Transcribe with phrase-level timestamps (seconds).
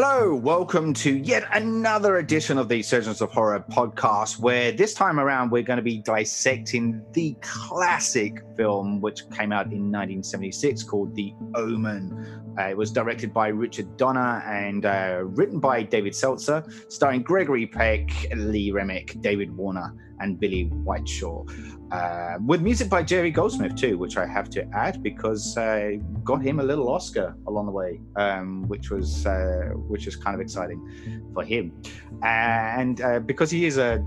[0.00, 5.18] Hello, welcome to yet another edition of the Surgeons of Horror podcast, where this time
[5.18, 11.16] around we're going to be dissecting the classic film which came out in 1976 called
[11.16, 12.47] The Omen.
[12.58, 17.66] Uh, it was directed by Richard Donner and uh, written by David Seltzer, starring Gregory
[17.66, 21.44] Peck, Lee Remick, David Warner, and Billie Whitelaw.
[21.90, 25.92] Uh, with music by Jerry Goldsmith too, which I have to add because uh,
[26.22, 30.34] got him a little Oscar along the way, um, which was uh, which is kind
[30.34, 31.72] of exciting for him,
[32.22, 34.04] and uh, because he is a,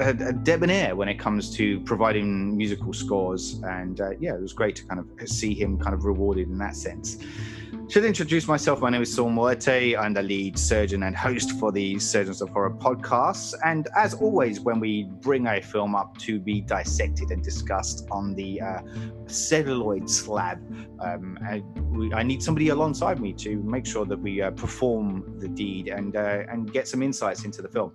[0.00, 4.52] a, a, debonair when it comes to providing musical scores, and uh, yeah, it was
[4.52, 7.16] great to kind of see him kind of rewarded in that sense.
[7.88, 8.80] Should introduce myself.
[8.80, 9.96] My name is Saul Muerte.
[9.96, 13.54] I'm the lead surgeon and host for the Surgeons of Horror podcast.
[13.64, 18.34] And as always, when we bring a film up to be dissected and discussed on
[18.34, 18.80] the uh,
[19.26, 20.58] celluloid slab,
[21.00, 25.38] um, I, we, I, need somebody alongside me to make sure that we uh, perform
[25.38, 27.92] the deed and uh, and get some insights into the film.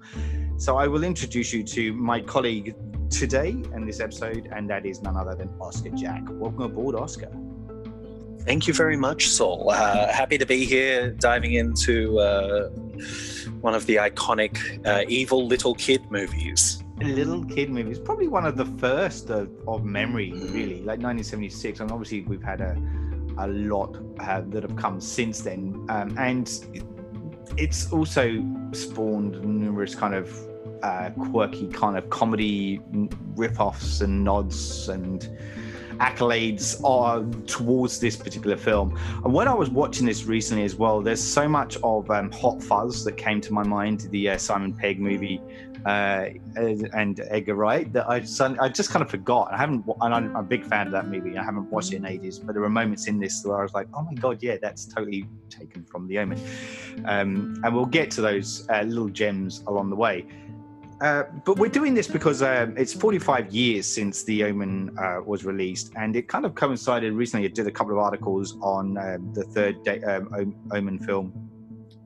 [0.57, 2.75] So I will introduce you to my colleague
[3.09, 6.23] today in this episode, and that is none other than Oscar Jack.
[6.29, 7.31] Welcome aboard, Oscar.
[8.47, 9.71] Thank you very much, Saul.
[9.71, 12.69] Uh, happy to be here, diving into uh,
[13.59, 16.81] one of the iconic uh, evil little kid movies.
[17.01, 21.81] Little kid movies, probably one of the first of, of memory, really, like 1976.
[21.81, 22.81] And obviously, we've had a
[23.37, 26.65] a lot uh, that have come since then, um, and
[27.57, 30.33] it's also spawned numerous kind of
[30.83, 32.79] uh, quirky kind of comedy
[33.35, 35.37] rip-offs and nods and
[35.99, 38.97] accolades are towards this particular film.
[39.23, 42.61] And when I was watching this recently as well, there's so much of um, Hot
[42.61, 45.41] Fuzz that came to my mind, the uh, Simon Pegg movie.
[45.85, 49.53] Uh, and Edgar Wright that I just, I just kind of forgot.
[49.53, 51.37] I haven't, and I'm a big fan of that movie.
[51.37, 53.73] I haven't watched it in ages, but there were moments in this where I was
[53.73, 56.41] like, "Oh my god, yeah, that's totally taken from The Omen."
[57.05, 60.25] Um, and we'll get to those uh, little gems along the way.
[61.01, 65.45] Uh, but we're doing this because um, it's 45 years since The Omen uh, was
[65.45, 67.45] released, and it kind of coincided recently.
[67.45, 71.49] I did a couple of articles on uh, the third day, um, Omen film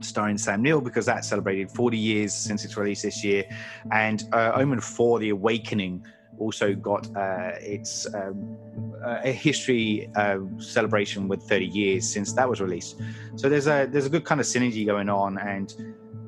[0.01, 3.45] starring Sam Neill because that celebrated 40 years since its release this year,
[3.93, 6.05] and uh, Omen 4: The Awakening
[6.37, 8.57] also got uh, its um,
[9.03, 10.09] a history
[10.57, 12.99] celebration with 30 years since that was released.
[13.35, 15.73] So there's a there's a good kind of synergy going on, and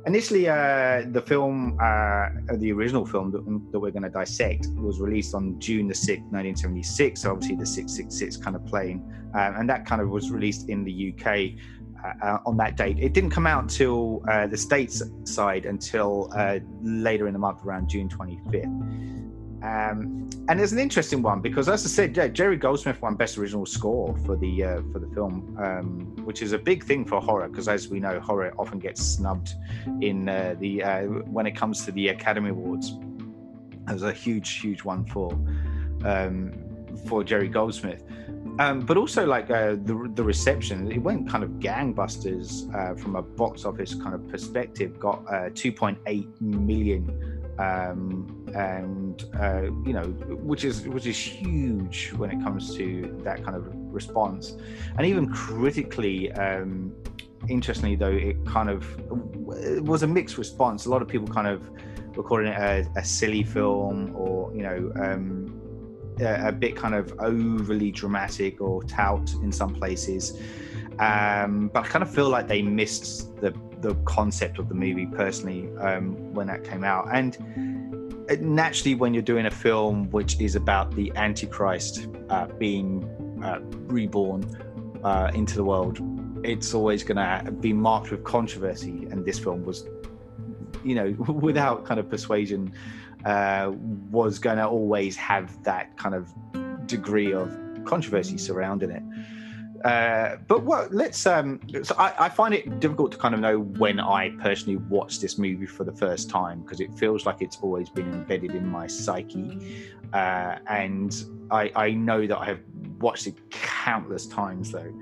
[0.06, 2.28] Initially, uh, the film, uh,
[2.58, 6.20] the original film that, that we're going to dissect, was released on June the 6th,
[6.32, 7.22] 1976.
[7.22, 9.02] So obviously the 666 kind of plane.
[9.34, 11.52] Um, and that kind of was released in the UK
[12.04, 13.00] uh, uh, on that date.
[13.00, 17.64] It didn't come out till uh, the States side until uh, later in the month,
[17.64, 19.24] around June 25th.
[19.64, 23.38] Um, and it's an interesting one because, as I said, yeah, Jerry Goldsmith won Best
[23.38, 27.22] Original Score for the uh, for the film, um, which is a big thing for
[27.22, 29.54] horror because, as we know, horror often gets snubbed
[30.02, 32.98] in uh, the uh, when it comes to the Academy Awards.
[33.88, 35.32] It was a huge, huge one for
[36.04, 36.52] um,
[37.08, 38.04] for Jerry Goldsmith.
[38.60, 43.16] Um, but also like uh, the the reception, it went kind of gangbusters uh, from
[43.16, 45.00] a box office kind of perspective.
[45.00, 50.06] Got uh, 2.8 million um, and uh, you know,
[50.42, 54.58] which is which is huge when it comes to that kind of response,
[54.98, 56.32] and even critically.
[56.34, 56.94] Um,
[57.50, 58.88] interestingly, though, it kind of
[59.58, 60.86] it was a mixed response.
[60.86, 61.70] A lot of people kind of
[62.16, 65.62] were calling it a, a silly film, or you know, um,
[66.20, 70.40] a, a, bit kind of overly dramatic or tout in some places.
[71.00, 73.52] Um, but I kind of feel like they missed the
[73.84, 77.08] the concept of the movie personally um, when that came out.
[77.14, 77.38] And
[78.42, 83.04] naturally, when you're doing a film which is about the Antichrist uh, being
[83.44, 83.60] uh,
[83.94, 84.42] reborn
[85.04, 86.00] uh, into the world,
[86.44, 89.08] it's always going to be marked with controversy.
[89.12, 89.86] And this film was,
[90.84, 92.74] you know, without kind of persuasion,
[93.26, 93.72] uh,
[94.10, 96.34] was going to always have that kind of
[96.88, 99.04] degree of controversy surrounding it.
[99.84, 103.60] Uh, but what let's um so I, I, find it difficult to kind of know
[103.60, 107.58] when I personally watched this movie for the first time because it feels like it's
[107.62, 109.92] always been embedded in my psyche.
[110.14, 112.62] Uh, and I, I know that I have
[113.00, 114.94] watched it countless times though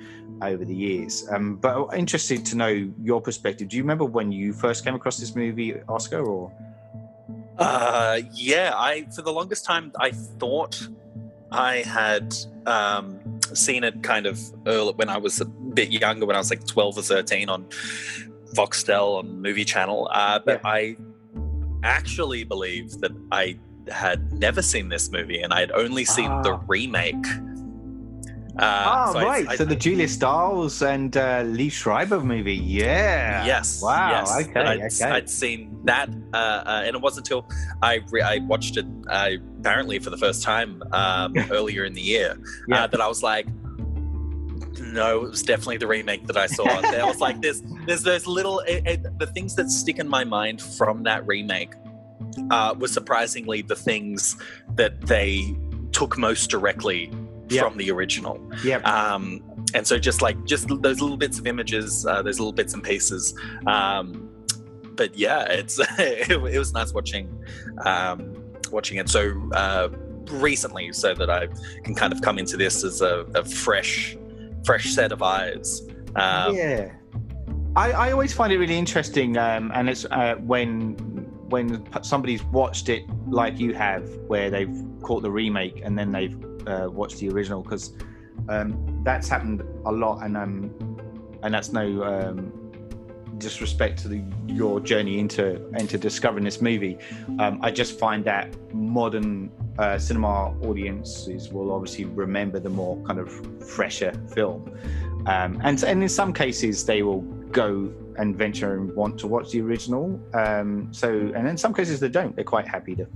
[0.42, 1.28] over the years.
[1.30, 3.68] Um, but interested to know your perspective.
[3.68, 6.52] Do you remember when you first came across this movie, Oscar, or?
[7.60, 10.88] Uh, yeah, I for the longest time I thought
[11.52, 12.36] I had
[12.66, 13.20] um,
[13.58, 16.66] seen it kind of early when I was a bit younger, when I was like
[16.66, 17.66] 12 or 13 on
[18.56, 20.10] Foxtel on Movie Channel.
[20.12, 20.70] Uh, but yeah.
[20.70, 20.98] I
[21.84, 23.58] actually believe that I
[23.90, 26.42] had never seen this movie and I had only seen ah.
[26.42, 27.16] the remake.
[28.58, 29.48] Uh, ah, so right.
[29.48, 32.56] I, so the Julia Stiles and uh, Liev Schreiber movie.
[32.56, 33.46] Yeah.
[33.46, 33.82] Yes.
[33.82, 34.10] Wow.
[34.12, 34.50] Yes.
[34.50, 34.60] Okay.
[34.60, 35.06] I'd, okay.
[35.06, 37.48] I'd seen that, uh, uh, and it wasn't until
[37.82, 42.38] I re- I watched it apparently for the first time um, earlier in the year
[42.68, 42.84] yeah.
[42.84, 43.48] Uh, that I was like,
[44.80, 46.66] no, it was definitely the remake that I saw.
[46.66, 50.24] I was like, there's there's those little it, it, the things that stick in my
[50.24, 51.74] mind from that remake
[52.50, 54.36] uh, was surprisingly the things
[54.76, 55.56] that they
[55.92, 57.12] took most directly
[57.56, 57.66] yep.
[57.66, 58.42] from the original.
[58.64, 58.78] Yeah.
[58.78, 59.44] Um,
[59.74, 62.84] and so just like just those little bits of images, uh, those little bits and
[62.84, 63.34] pieces.
[63.68, 64.30] Um,
[64.96, 67.44] but yeah, it's it, it, was nice watching
[67.86, 68.36] um,
[68.72, 69.90] watching it so uh,
[70.30, 71.48] recently, so that I
[71.84, 74.18] can kind of come into this as a, a fresh
[74.66, 75.82] fresh set of eyes.
[76.16, 76.92] Um, yeah.
[77.76, 80.96] I, I always find it really interesting, um, and it's uh, when
[81.50, 86.38] when somebody's watched it like you have, where they've caught the remake and then they've
[86.68, 87.94] uh, watched the original, because
[88.50, 90.72] um, that's happened a lot, and um,
[91.44, 92.52] and that's no um,
[93.38, 96.98] disrespect to the, your journey into into discovering this movie.
[97.40, 103.20] Um, I just find that modern uh, cinema audiences will obviously remember the more kind
[103.20, 103.30] of
[103.68, 104.78] fresher film,
[105.26, 107.22] um, and and in some cases they will
[107.52, 110.20] go and venture and want to watch the original.
[110.34, 112.36] Um, so, and in some cases they don't.
[112.36, 113.08] They're quite happy to.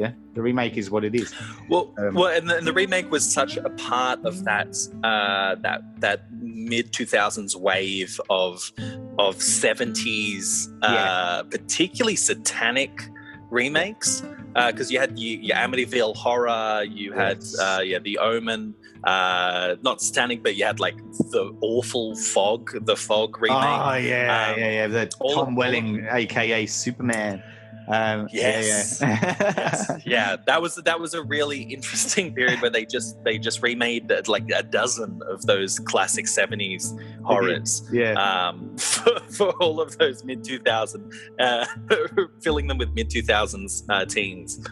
[0.00, 1.34] Yeah, the remake is what it is.
[1.68, 4.74] Well, um, well, and the, and the, remake was such a part of that
[5.04, 8.72] uh, that that mid two thousands wave of
[9.18, 11.42] of seventies, uh, yeah.
[11.50, 13.10] particularly satanic
[13.50, 14.22] remakes
[14.54, 17.58] because uh, you had you, your Amityville Horror, you had yes.
[17.58, 18.74] uh, yeah the Omen,
[19.04, 23.58] uh, not standing, but you had like the awful Fog, the Fog remake.
[23.58, 27.42] Oh yeah, um, yeah, yeah, the Tom Welling, aka Superman.
[27.90, 29.00] Um, yes.
[29.00, 29.36] Yeah, yeah.
[29.56, 30.02] yes.
[30.06, 34.12] yeah, that was that was a really interesting period where they just they just remade
[34.28, 37.88] like a dozen of those classic '70s horrors.
[37.92, 41.66] Yeah, um, for, for all of those mid 2000, uh,
[42.40, 44.64] filling them with mid 2000s uh, teens.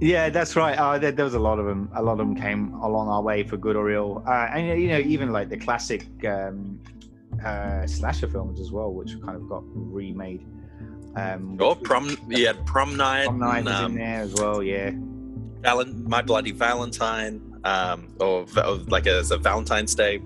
[0.00, 0.76] Yeah, that's right.
[0.76, 1.88] Uh, there, there, was a lot of them.
[1.94, 4.88] A lot of them came along our way for good or ill, uh, and you
[4.88, 6.80] know, even like the classic um,
[7.44, 10.44] uh, slasher films as well, which kind of got remade.
[11.16, 12.16] Um, oh, prom!
[12.28, 13.24] Yeah, prom night.
[13.24, 14.62] Prom night and, um, in there as well.
[14.62, 14.90] Yeah.
[15.62, 20.18] Valen- My Bloody Valentine, um, or, or like as a Valentine's Day.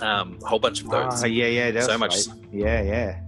[0.00, 1.24] Um, a whole bunch of those.
[1.24, 2.28] Ah, yeah, yeah, so much.
[2.28, 2.38] Right.
[2.52, 3.20] Yeah, yeah.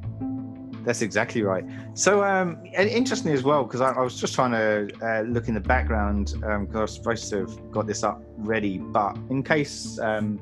[0.84, 1.64] That's exactly right.
[1.94, 5.54] So, um, interestingly as well, because I, I, was just trying to uh, look in
[5.54, 9.42] the background because um, I was supposed to have got this up ready, but in
[9.42, 10.40] case um,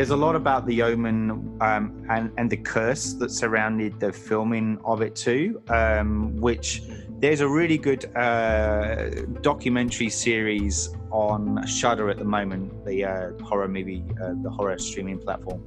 [0.00, 4.78] there's a lot about the omen um, and and the curse that surrounded the filming
[4.82, 6.82] of it too, um, which
[7.18, 9.10] there's a really good uh,
[9.42, 15.18] documentary series on Shudder at the moment, the uh, horror movie, uh, the horror streaming
[15.18, 15.62] platform,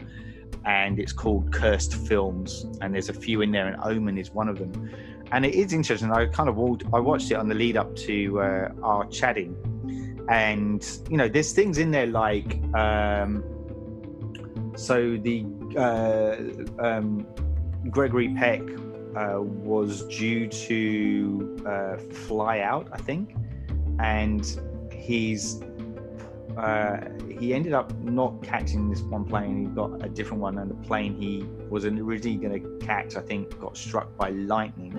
[0.66, 4.50] and it's called Cursed Films, and there's a few in there, and Omen is one
[4.50, 4.90] of them,
[5.32, 6.12] and it is interesting.
[6.12, 6.58] I kind of
[6.92, 9.56] I watched it on the lead up to uh, our chatting,
[10.28, 12.60] and you know, there's things in there like.
[12.74, 13.44] Um,
[14.76, 15.46] so the
[15.78, 17.26] uh, um,
[17.90, 18.62] Gregory Peck
[19.16, 23.36] uh, was due to uh, fly out, I think,
[24.00, 24.60] and
[24.92, 25.62] he's
[26.58, 27.10] uh,
[27.40, 29.62] he ended up not catching this one plane.
[29.62, 33.22] He got a different one, and the plane he was originally going to catch, I
[33.22, 34.94] think, got struck by lightning,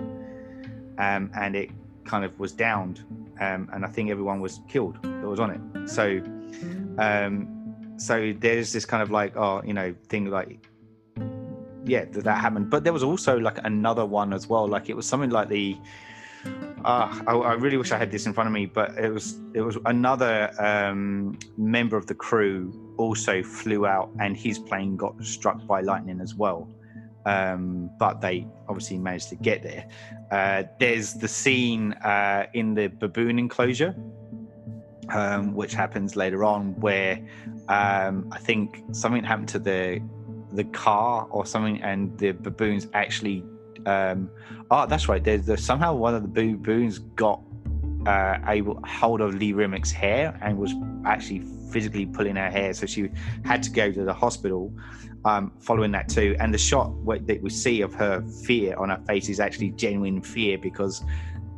[0.97, 1.71] um, and it
[2.05, 3.03] kind of was downed,
[3.39, 5.89] um, and I think everyone was killed that was on it.
[5.89, 6.21] So.
[6.97, 7.54] Um,
[7.97, 10.67] so there's this kind of like oh you know thing like
[11.85, 14.95] yeah that, that happened but there was also like another one as well like it
[14.95, 15.77] was something like the
[16.83, 19.39] uh, I, I, really wish I had this in front of me, but it was
[19.55, 25.19] it was another um, member of the crew also flew out, and his plane got
[25.23, 26.69] struck by lightning as well.
[27.25, 29.87] Um, but they obviously managed to get there.
[30.29, 33.95] Uh, there's the scene uh, in the baboon enclosure,
[35.09, 37.19] um, which happens later on, where
[37.69, 40.01] um, I think something happened to the
[40.51, 43.43] the car or something, and the baboons actually.
[43.85, 44.31] Um,
[44.71, 45.23] oh, that's right.
[45.23, 47.39] There's, there's somehow one of the baboons got
[48.07, 50.73] uh, able hold of Lee Remick's hair and was
[51.05, 53.09] actually physically pulling her hair, so she
[53.43, 54.73] had to go to the hospital.
[55.25, 56.93] Um, following that too, and the shot
[57.25, 61.03] that we see of her fear on her face is actually genuine fear because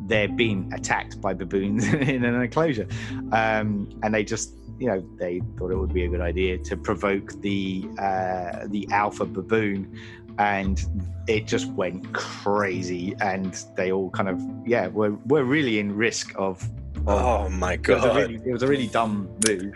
[0.02, 2.88] they're being attacked by baboons in an enclosure,
[3.32, 6.78] um, and they just you know they thought it would be a good idea to
[6.78, 9.98] provoke the uh, the alpha baboon
[10.40, 10.86] and
[11.28, 16.32] it just went crazy and they all kind of yeah were, were really in risk
[16.36, 16.62] of,
[16.96, 19.74] of oh my god it was, really, it was, a really, dumb move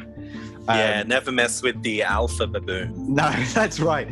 [0.68, 2.94] yeah, Um, never mess with the alpha baboon.
[3.16, 4.08] No, that's right.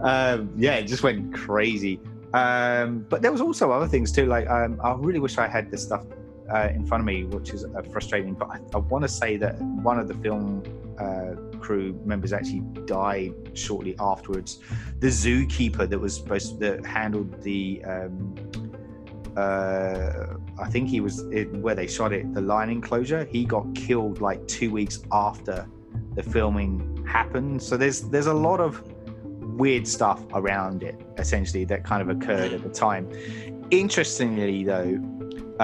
[0.00, 2.00] Um, yeah, it just went crazy.
[2.32, 4.26] Um, but there was also other things too.
[4.26, 6.04] Like um, I really wish I had this stuff
[6.52, 8.34] uh, in front of me, which is uh, frustrating.
[8.34, 10.62] But I, I want to say that one of the film
[10.98, 14.60] uh, crew members actually died shortly afterwards.
[15.00, 17.82] The zookeeper that was supposed to, that handled the.
[17.84, 18.34] Um,
[19.36, 20.26] uh,
[20.60, 23.24] I think he was it, where they shot it, the lion enclosure.
[23.24, 25.68] He got killed like two weeks after
[26.16, 27.62] the filming happened.
[27.62, 28.82] So there's there's a lot of
[29.60, 33.04] weird stuff around it, essentially, that kind of occurred at the time.
[33.70, 34.92] Interestingly, though,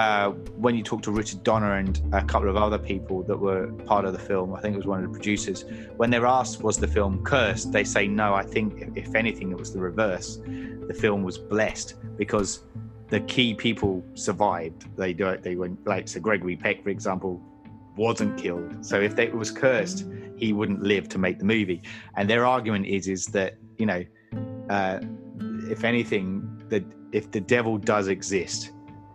[0.03, 0.29] uh,
[0.63, 4.05] when you talk to Richard Donner and a couple of other people that were part
[4.05, 5.65] of the film, I think it was one of the producers,
[5.99, 7.71] when they're asked, was the film cursed?
[7.71, 10.29] They say, no, I think, if anything, it was the reverse.
[10.91, 12.49] The film was blessed because
[13.09, 14.79] the key people survived.
[14.95, 17.41] They do it, they went, like, so Gregory Peck, for example,
[17.95, 18.85] wasn't killed.
[18.85, 21.81] So if they, it was cursed, he wouldn't live to make the movie.
[22.15, 24.03] And their argument is, is that, you know,
[24.69, 24.99] uh,
[25.69, 28.71] if anything, that if the devil does exist,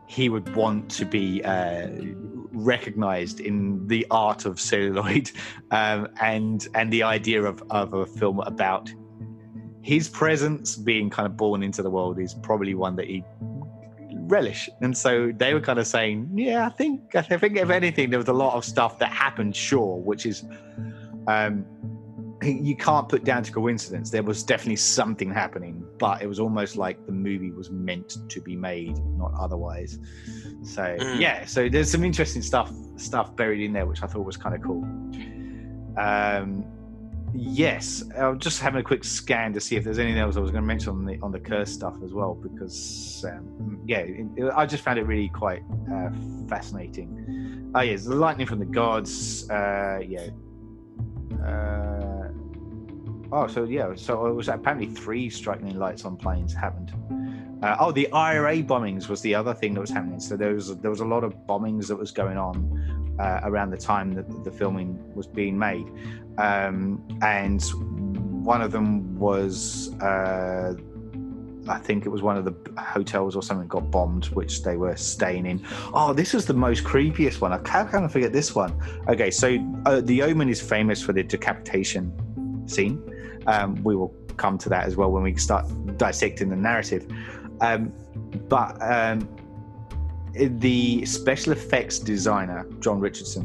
[0.07, 1.89] he would want to be uh,
[2.53, 5.31] recognized in the art of celluloid
[5.71, 8.91] um, and and the idea of, of a film about
[9.83, 13.25] his presence being kind of born into the world is probably one that he
[14.33, 14.69] relish.
[14.81, 18.19] And so they were kind of saying yeah i think i think if anything there
[18.19, 20.45] was a lot of stuff that happened sure which is
[21.27, 21.65] um
[22.43, 24.11] you can't put down to coincidence.
[24.11, 28.41] There was definitely something happening but it was almost like the movie was meant to
[28.41, 29.99] be made not otherwise.
[30.63, 31.21] So Mm.
[31.21, 34.55] yeah so there's some interesting stuff stuff buried in there which i thought was kind
[34.55, 34.83] of cool.
[35.97, 36.65] Um
[37.35, 40.51] yes i'm just having a quick scan to see if there's anything else i was
[40.51, 44.27] going to mention on the on the curse stuff as well because um, yeah it,
[44.37, 46.11] it- i just found it really quite uh,
[46.47, 47.71] fascinating.
[47.75, 50.29] Oh yes the lightning from the gods uh yeah.
[51.43, 52.12] Uh,
[53.33, 56.93] oh, so yeah, so it was apparently three striking lights on planes happened.
[57.63, 60.21] Uh, oh, the IRA bombings was the other thing that was happening.
[60.21, 63.71] So there was there was a lot of bombings that was going on uh, around
[63.71, 65.87] the time that the filming was being made,
[66.39, 67.63] um, and
[68.45, 69.95] one of them was.
[70.01, 70.75] Uh,
[71.69, 74.97] I think it was one of the hotels or something got bombed, which they were
[74.97, 75.65] staying in.
[75.95, 77.53] Oh, this was the most creepiest one.
[77.53, 78.77] I forget this one?
[79.07, 82.13] Okay, so uh, the Omen is famous for the decapitation
[82.67, 83.01] scene.
[83.47, 87.07] Um, we will come to that as well when we start dissecting the narrative.
[87.61, 87.93] Um,
[88.49, 89.29] but um,
[90.35, 93.45] the special effects designer John Richardson,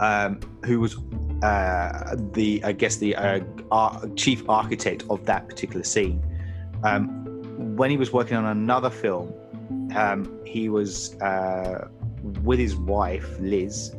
[0.00, 0.96] um, who was
[1.42, 6.22] uh, the I guess the uh, ar- chief architect of that particular scene,
[6.82, 7.06] um,
[7.76, 9.32] when he was working on another film,
[9.94, 11.88] um, he was uh,
[12.42, 13.94] with his wife Liz,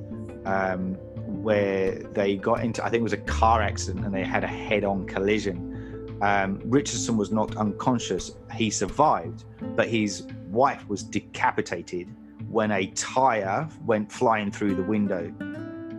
[1.42, 4.48] where they got into I think it was a car accident and they had a
[4.48, 6.18] head-on collision.
[6.22, 8.32] Um, Richardson was knocked unconscious.
[8.54, 9.44] He survived,
[9.76, 12.08] but his wife was decapitated
[12.50, 15.34] when a tire went flying through the window.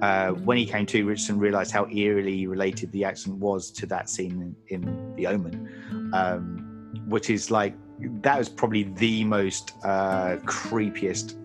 [0.01, 4.09] Uh, when he came to, Richardson realized how eerily related the accident was to that
[4.09, 7.75] scene in, in The Omen, um, which is like
[8.23, 11.37] that was probably the most uh, creepiest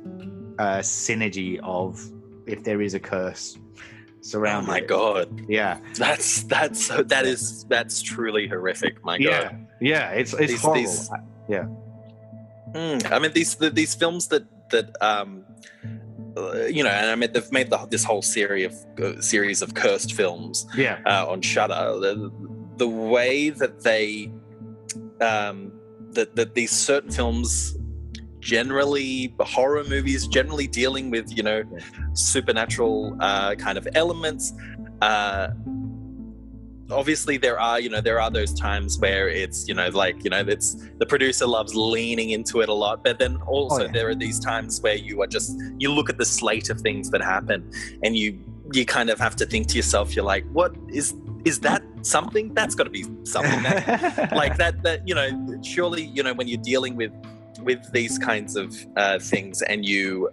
[0.60, 2.02] uh, synergy of
[2.52, 3.58] if there is a curse
[4.36, 4.88] Oh my it.
[4.88, 9.04] god, Yeah, that's that's so that is that's truly horrific.
[9.04, 9.68] My yeah, god.
[9.80, 10.12] yeah.
[10.12, 10.82] yeah, It's it's These- horrible.
[10.82, 11.10] these-
[11.48, 11.66] yeah,
[12.76, 15.46] Mm, I mean these the, these films that that um
[16.38, 19.62] uh, you know, and I mean they've made the, this whole series of uh, series
[19.64, 21.98] of cursed films yeah, uh, on Shudder.
[22.00, 22.30] The,
[22.78, 24.32] the way that they
[25.22, 25.72] um,
[26.12, 27.76] that that these certain films
[28.40, 31.64] generally horror movies generally dealing with you know
[32.14, 34.54] supernatural uh, kind of elements.
[35.02, 35.50] Uh,
[36.92, 40.30] obviously there are you know there are those times where it's you know like you
[40.30, 43.92] know it's the producer loves leaning into it a lot but then also Oh, yeah.
[43.92, 47.12] there are these times where you are just you look at the slate of things
[47.12, 47.70] that happen
[48.02, 48.44] and you
[48.74, 51.14] you kind of have to think to yourself you're like what is
[51.46, 52.54] is that something?
[52.54, 56.48] That's got to be something that, like that that you know surely you know when
[56.48, 57.12] you're dealing with
[57.62, 60.30] with these kinds of uh, things and you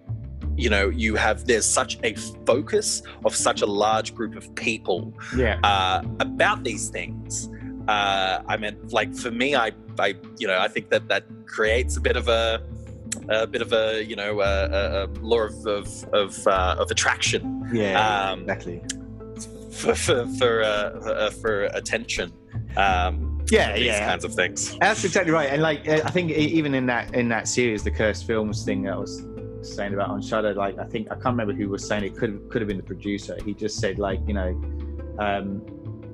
[0.57, 2.15] you know you have there's such a
[2.47, 7.51] focus of such a large group of people yeah, uh, about these things.
[7.89, 11.97] Uh, I mean, like for me, I, I, you know, I think that that creates
[11.97, 12.61] a bit of a,
[13.29, 17.69] a bit of a, you know, a, a, law of of of, uh, of attraction
[17.73, 18.83] yeah, um, exactly.
[19.71, 22.33] for for for, uh, uh, for attention.
[22.77, 23.75] Um, Yeah, yeah.
[23.75, 24.07] these yeah.
[24.07, 24.77] kinds of things.
[24.79, 25.51] That's exactly right.
[25.51, 28.95] And like, I think even in that in that series, the cursed films thing that
[28.95, 29.25] I was
[29.63, 32.49] saying about on Shudder, like I think I can't remember who was saying it could
[32.51, 33.37] could have been the producer.
[33.45, 34.49] He just said like you know,
[35.19, 35.65] um,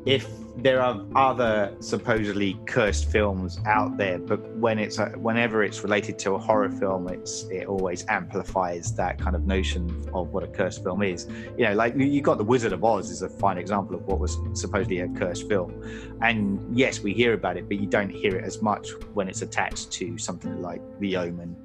[0.06, 5.82] if there are other supposedly cursed films out there, but when it's uh, whenever it's
[5.82, 10.44] related to a horror film, it's it always amplifies that kind of notion of what
[10.44, 11.26] a cursed film is.
[11.56, 14.18] You know, like you got the Wizard of Oz is a fine example of what
[14.18, 15.82] was supposedly a cursed film,
[16.20, 19.40] and yes, we hear about it, but you don't hear it as much when it's
[19.40, 21.56] attached to something like The Omen.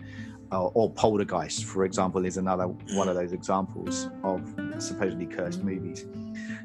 [0.50, 4.42] Or, or Poltergeist, for example, is another one of those examples of
[4.78, 6.06] supposedly cursed movies.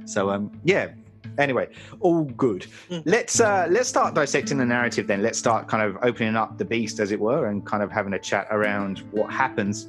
[0.04, 0.92] So, um, yeah,
[1.38, 1.68] anyway
[2.00, 2.66] all good.
[2.90, 3.02] Mm.
[3.06, 5.22] let's uh let's start dissecting the narrative then.
[5.22, 8.14] Let's start kind of opening up the beast as it were and kind of having
[8.14, 9.88] a chat around what happens.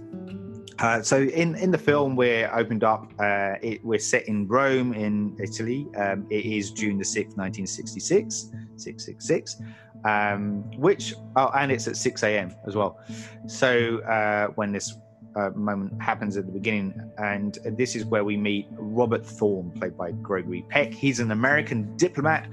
[0.80, 4.94] Uh, so in in the film we're opened up uh it, we're set in rome
[4.94, 5.88] in italy.
[5.96, 9.62] Um it is june the 6th 1966 666
[10.06, 13.00] um which oh and it's at 6 a.m as well.
[13.48, 14.98] So uh when this
[15.36, 19.98] uh, moment happens at the beginning, and this is where we meet Robert Thorne, played
[19.98, 20.94] by Gregory Peck.
[20.94, 22.50] He's an American diplomat,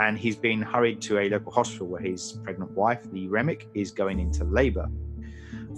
[0.00, 3.90] and he's been hurried to a local hospital where his pregnant wife, Lee Remick, is
[3.90, 4.88] going into labor.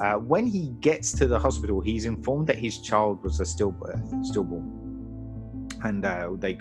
[0.01, 4.25] Uh, when he gets to the hospital, he's informed that his child was a stillbirth,
[4.25, 6.59] stillborn, and uh, they,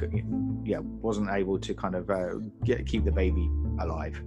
[0.63, 4.21] yeah, wasn't able to kind of uh, get, keep the baby alive.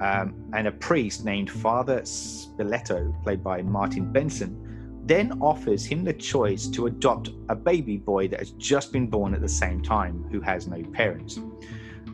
[0.00, 4.69] Um, and a priest named Father Spiletto, played by Martin Benson,
[5.10, 9.34] then offers him the choice to adopt a baby boy that has just been born
[9.34, 11.40] at the same time who has no parents.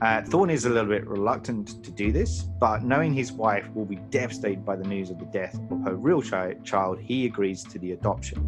[0.00, 3.84] Uh, Thorne is a little bit reluctant to do this, but knowing his wife will
[3.84, 7.62] be devastated by the news of the death of her real chi- child, he agrees
[7.64, 8.40] to the adoption.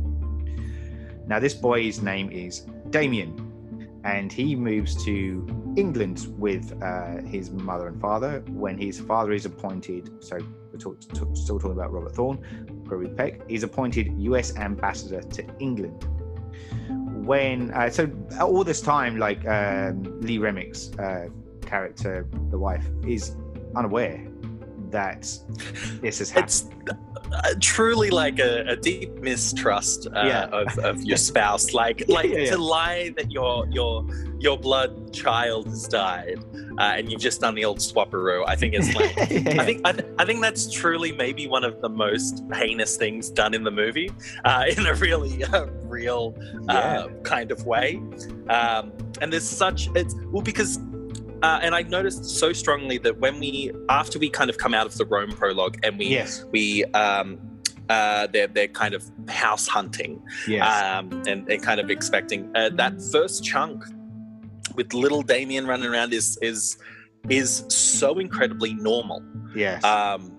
[1.26, 7.88] Now, this boy's name is Damien, and he moves to England with uh, his mother
[7.88, 10.24] and father when his father is appointed.
[10.24, 10.38] So,
[10.72, 12.84] we're talk, talk, still talking about Robert Thorne.
[12.84, 14.56] Gregory Peck is appointed U.S.
[14.56, 16.04] ambassador to England.
[17.26, 18.10] When uh, so
[18.40, 21.28] all this time, like um, Lee Remick's uh,
[21.62, 23.36] character, the wife, is
[23.76, 24.27] unaware
[24.90, 25.22] that
[26.00, 26.44] this has happened.
[26.48, 26.68] It's
[27.32, 30.44] uh, truly like a, a deep mistrust uh, Yeah.
[30.46, 31.74] of, of your spouse.
[31.74, 32.50] Like like Yeah, yeah.
[32.52, 34.06] to lie that your your
[34.38, 36.38] your blood child has died
[36.78, 38.44] uh, and you've just done the old swapperoo.
[38.46, 39.18] I think it's like.
[39.18, 43.30] I think I, th- I think that's truly maybe one of the most heinous things
[43.30, 44.10] done in the movie,
[44.44, 46.36] uh, in a really uh, real
[46.68, 48.00] uh, kind of way.
[48.48, 50.78] Um, and there's such it's well because.
[51.42, 54.86] Uh, and I noticed so strongly that when we, after we kind of come out
[54.86, 57.38] of the Rome prologue, and we yes, we um,
[57.88, 63.00] uh, they're they're kind of house hunting, yes, um, and kind of expecting uh, that
[63.12, 63.84] first chunk
[64.74, 66.76] with little Damien running around is is
[67.28, 69.22] is so incredibly normal.
[69.54, 70.36] yes, Um,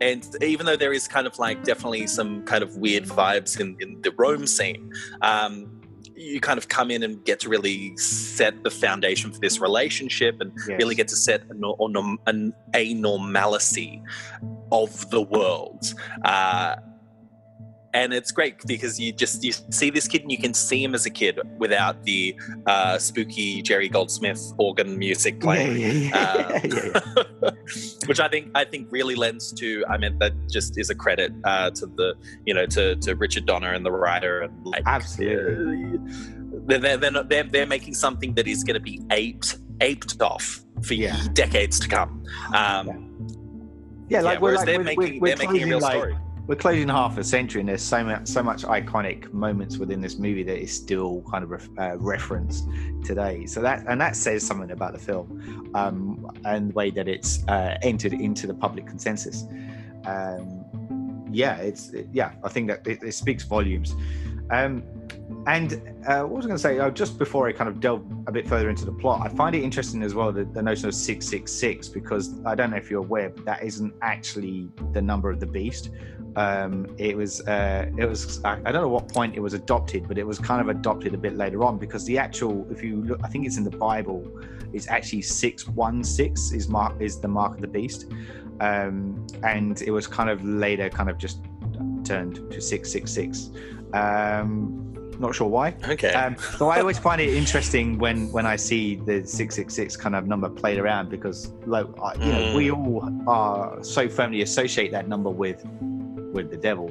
[0.00, 3.76] and even though there is kind of like definitely some kind of weird vibes in,
[3.80, 4.92] in the Rome scene,
[5.22, 5.81] um,
[6.16, 10.40] you kind of come in and get to really set the foundation for this relationship
[10.40, 10.78] and yes.
[10.78, 14.02] really get to set a, nor- or norm- an, a normalcy
[14.70, 15.94] of the world.
[16.24, 16.76] Uh,
[17.94, 20.94] and it's great because you just you see this kid and you can see him
[20.94, 22.34] as a kid without the
[22.66, 27.00] uh, spooky Jerry Goldsmith organ music playing yeah, yeah, yeah,
[27.42, 27.50] yeah.
[28.06, 29.84] which I think I think really lends to.
[29.88, 32.14] I mean, that just is a credit uh, to the
[32.46, 35.98] you know to, to Richard Donner and the writer and like Absolutely.
[35.98, 40.20] uh, they're, they're, they're, they're, they're making something that is going to be aped aped
[40.22, 41.16] off for Yeah.
[41.32, 42.24] decades to come.
[42.54, 43.08] Um,
[44.08, 45.92] Yeah, like we're whereas like they're we're, making we're, they're we're making a real like,
[45.98, 46.16] story.
[46.46, 50.16] We're closing half a century, and there's so much so much iconic moments within this
[50.16, 52.66] movie that is still kind of ref, uh, referenced
[53.04, 53.46] today.
[53.46, 57.46] So that and that says something about the film um, and the way that it's
[57.48, 59.46] uh, entered into the public consensus.
[60.04, 60.64] Um,
[61.30, 62.32] yeah, it's yeah.
[62.42, 63.94] I think that it, it speaks volumes.
[64.50, 64.82] Um,
[65.46, 66.78] and uh, what was I going to say?
[66.78, 69.54] Oh, just before I kind of delve a bit further into the plot, I find
[69.54, 72.76] it interesting as well the, the notion of six six six because I don't know
[72.76, 75.90] if you're aware, but that isn't actually the number of the beast.
[76.36, 80.08] Um, it was uh, it was I, I don't know what point it was adopted,
[80.08, 83.02] but it was kind of adopted a bit later on because the actual, if you
[83.02, 84.26] look, I think it's in the Bible,
[84.72, 88.06] it's actually six one six is mark is the mark of the beast,
[88.60, 91.40] um, and it was kind of later kind of just
[92.04, 93.50] turned to six six six.
[93.92, 94.78] Um,
[95.18, 95.74] not sure why.
[95.86, 96.12] Okay.
[96.14, 99.96] Um, so I always find it interesting when when I see the six six six
[99.96, 104.42] kind of number played around because like I- you know we all are so firmly
[104.42, 105.64] associate that number with
[106.32, 106.90] with the devil.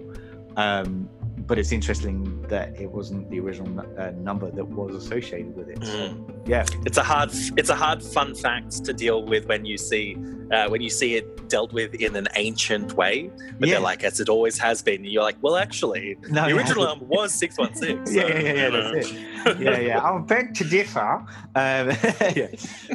[0.58, 1.10] Um,
[1.47, 5.84] but it's interesting that it wasn't the original uh, number that was associated with it.
[5.84, 6.47] So, Mm.
[6.47, 10.15] yeah, It's a hard it's a hard fun fact to deal with when you see
[10.52, 13.30] uh, when you see it dealt with in an ancient way.
[13.60, 13.76] But Yeah.
[13.76, 15.04] they're like, as it always has been.
[15.04, 18.14] You're like, well, actually, no, the original number was six one six.
[18.16, 19.60] Yeah, yeah, yeah, yeah, that's it.
[19.60, 20.00] yeah, yeah.
[20.00, 21.26] I'll beg to differ.
[21.56, 21.90] Um,
[22.36, 22.48] yeah.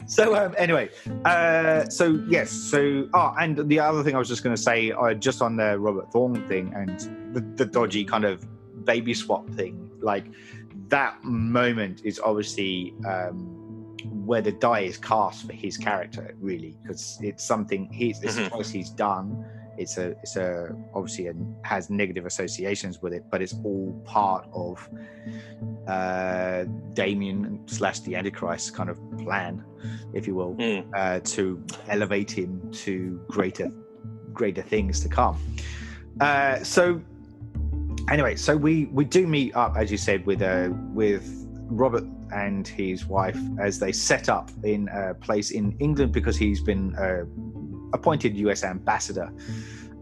[0.07, 0.90] So um, anyway,
[1.25, 4.92] uh, so yes, so oh, and the other thing I was just going to say,
[4.92, 8.45] uh, just on the Robert Thorne thing and the, the dodgy kind of
[8.85, 10.27] baby swap thing, like
[10.88, 13.65] that moment is obviously um,
[14.07, 18.42] where the die is cast for his character, really, because it's something he's it's a
[18.42, 18.51] Mhm.
[18.51, 19.45] choice he's done.
[19.79, 24.47] It's a it's a obviously a, has negative associations with it, but it's all part
[24.53, 24.88] of
[25.87, 26.64] uh,
[26.95, 29.62] Damien slash the Antichrist kind of plan,
[30.14, 30.85] if you will, Mm.
[30.95, 33.71] uh, to elevate him to greater
[34.33, 35.37] greater things to come.
[36.21, 37.01] Uh, so
[38.11, 42.66] anyway, so we we do meet up, as you said, with uh, with Robert and
[42.66, 47.24] his wife as they set up in a place in England because he's been uh,
[47.92, 48.64] appointed U.S.
[48.64, 49.33] ambassador.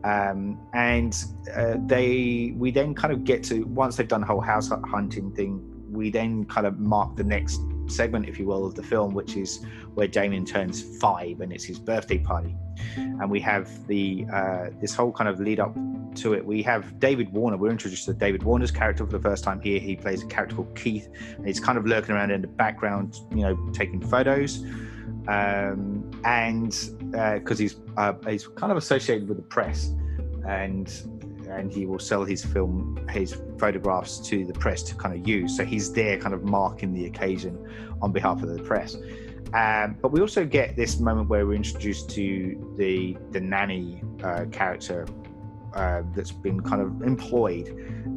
[0.05, 1.24] Um, and
[1.57, 5.33] uh, they we then kind of get to once they've done the whole house hunting
[5.33, 9.14] thing we then kind of mark the next segment if you will of the film
[9.14, 12.57] which is where damien turns five and it's his birthday party.
[12.97, 15.75] And we have the uh, this whole kind of lead up
[16.16, 16.44] to it.
[16.44, 17.57] We have david warner.
[17.57, 19.79] We're introduced to david warner's character for the first time here.
[19.79, 21.09] He plays a character called keith.
[21.37, 24.64] And he's kind of lurking around in the background you know taking photos.
[25.27, 26.70] Um, and
[27.11, 29.92] because he's uh, he's kind of associated with the press,
[30.47, 31.13] and
[31.57, 35.57] and he will sell his film his photographs to the press to kind of use.
[35.57, 37.59] So he's there, kind of marking the occasion
[38.03, 38.97] on behalf of the press.
[39.53, 44.47] Um, but we also get this moment where we're introduced to the the nanny uh,
[44.51, 45.07] character
[45.75, 47.69] uh, that's been kind of employed.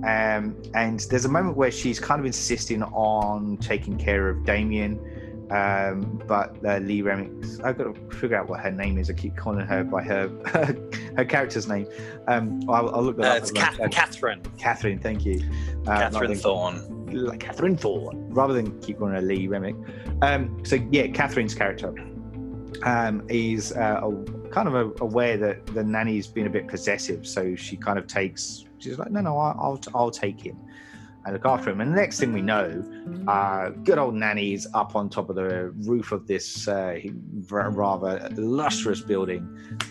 [0.05, 4.99] Um, and there's a moment where she's kind of insisting on taking care of Damien.
[5.49, 7.29] Um, but uh, Lee Remick,
[7.63, 9.09] I've got to figure out what her name is.
[9.09, 10.27] I keep calling her by her
[11.15, 11.87] her character's name.
[12.27, 13.37] Um, I'll, I'll look that Uh, up.
[13.43, 13.51] it's.
[13.51, 14.41] Kath- Catherine.
[14.57, 15.41] Catherine, thank you.
[15.87, 17.05] Uh, Catherine Thorne.
[17.13, 19.75] like Catherine Thorne, rather than keep calling her Lee Remick.
[20.21, 21.93] Um, so yeah, Catherine's character
[22.83, 27.25] um, is uh, a, kind of a, aware that the nanny's been a bit possessive,
[27.25, 28.65] so she kind of takes.
[28.79, 30.57] She's like, no, no, I'll, I'll, I'll take him
[31.27, 31.81] and look after him.
[31.81, 32.83] And the next thing we know,
[33.27, 36.99] uh, good old nanny's up on top of the roof of this uh,
[37.49, 39.45] rather lustrous building,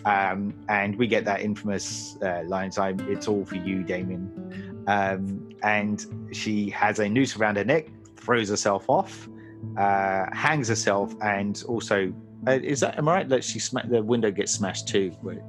[0.07, 5.51] um, and we get that infamous uh, line: "I'm it's all for you, Damien." Um,
[5.63, 9.29] and she has a noose around her neck, throws herself off,
[9.77, 12.15] uh, hangs herself, and also
[12.47, 15.43] uh, is that am I right that she sma- the window gets smashed too, where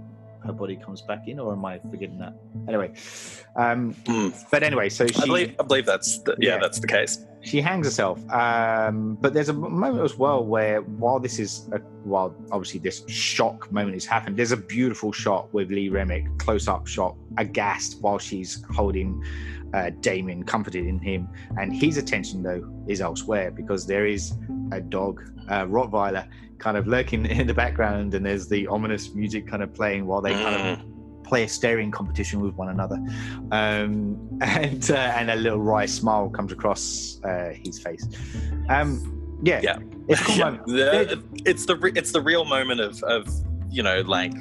[0.48, 2.34] her body comes back in, or am I forgetting that?
[2.68, 2.90] Anyway,
[3.56, 4.34] um, Mm.
[4.52, 6.60] but anyway, so she I believe I believe that's the, yeah, Yeah.
[6.64, 7.14] that's the case.
[7.42, 8.18] she hangs herself.
[8.32, 13.04] Um, but there's a moment as well where, while this is, a, while obviously this
[13.08, 18.02] shock moment has happened, there's a beautiful shot with Lee Remick, close up shot, aghast
[18.02, 19.24] while she's holding
[19.74, 21.28] uh, Damien, comforted in him.
[21.60, 24.34] And his attention, though, is elsewhere because there is
[24.72, 26.28] a dog, uh, Rottweiler,
[26.60, 30.22] kind of lurking in the background, and there's the ominous music kind of playing while
[30.22, 31.24] they kind of Mm.
[31.24, 32.96] play a staring competition with one another,
[33.52, 38.08] um, and uh, and a little wry smile comes across uh, his face.
[38.70, 39.78] Um, yeah, Yeah.
[40.08, 40.36] it's cool
[40.68, 43.28] Yeah, the- it's the re- it's the real moment of of
[43.70, 44.34] you know like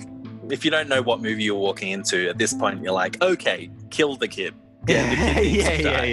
[0.49, 3.69] if you don't know what movie you're walking into at this point you're like okay
[3.91, 4.55] kill the kid
[4.89, 6.05] Yeah, the kid needs yeah, yeah, die.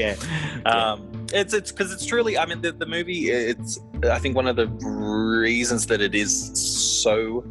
[0.65, 0.71] yeah.
[0.71, 3.79] um it's it's because it's truly i mean the, the movie it's
[4.11, 6.31] i think one of the reasons that it is
[7.03, 7.43] so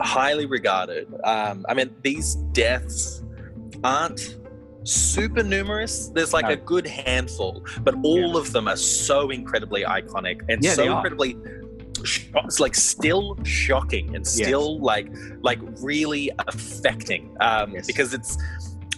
[0.00, 3.22] highly regarded um i mean these deaths
[3.84, 4.36] aren't
[4.84, 6.50] super numerous there's like No.
[6.52, 11.36] a good handful but all of them are so incredibly iconic and Yeah, so incredibly
[12.44, 14.32] it's like still shocking and Yes.
[14.34, 15.06] still like
[15.42, 17.86] like really affecting um Yes.
[17.86, 18.36] because it's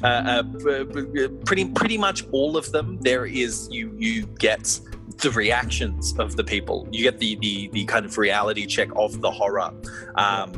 [0.04, 4.78] uh, uh, pretty pretty much all of them there is you you get
[5.18, 6.86] the reactions of the people.
[6.90, 9.72] You get the the, the kind of reality check of the horror.
[10.16, 10.52] Um,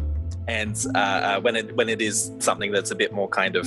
[0.48, 3.66] and uh, uh, when it when it is something that's a bit more kind of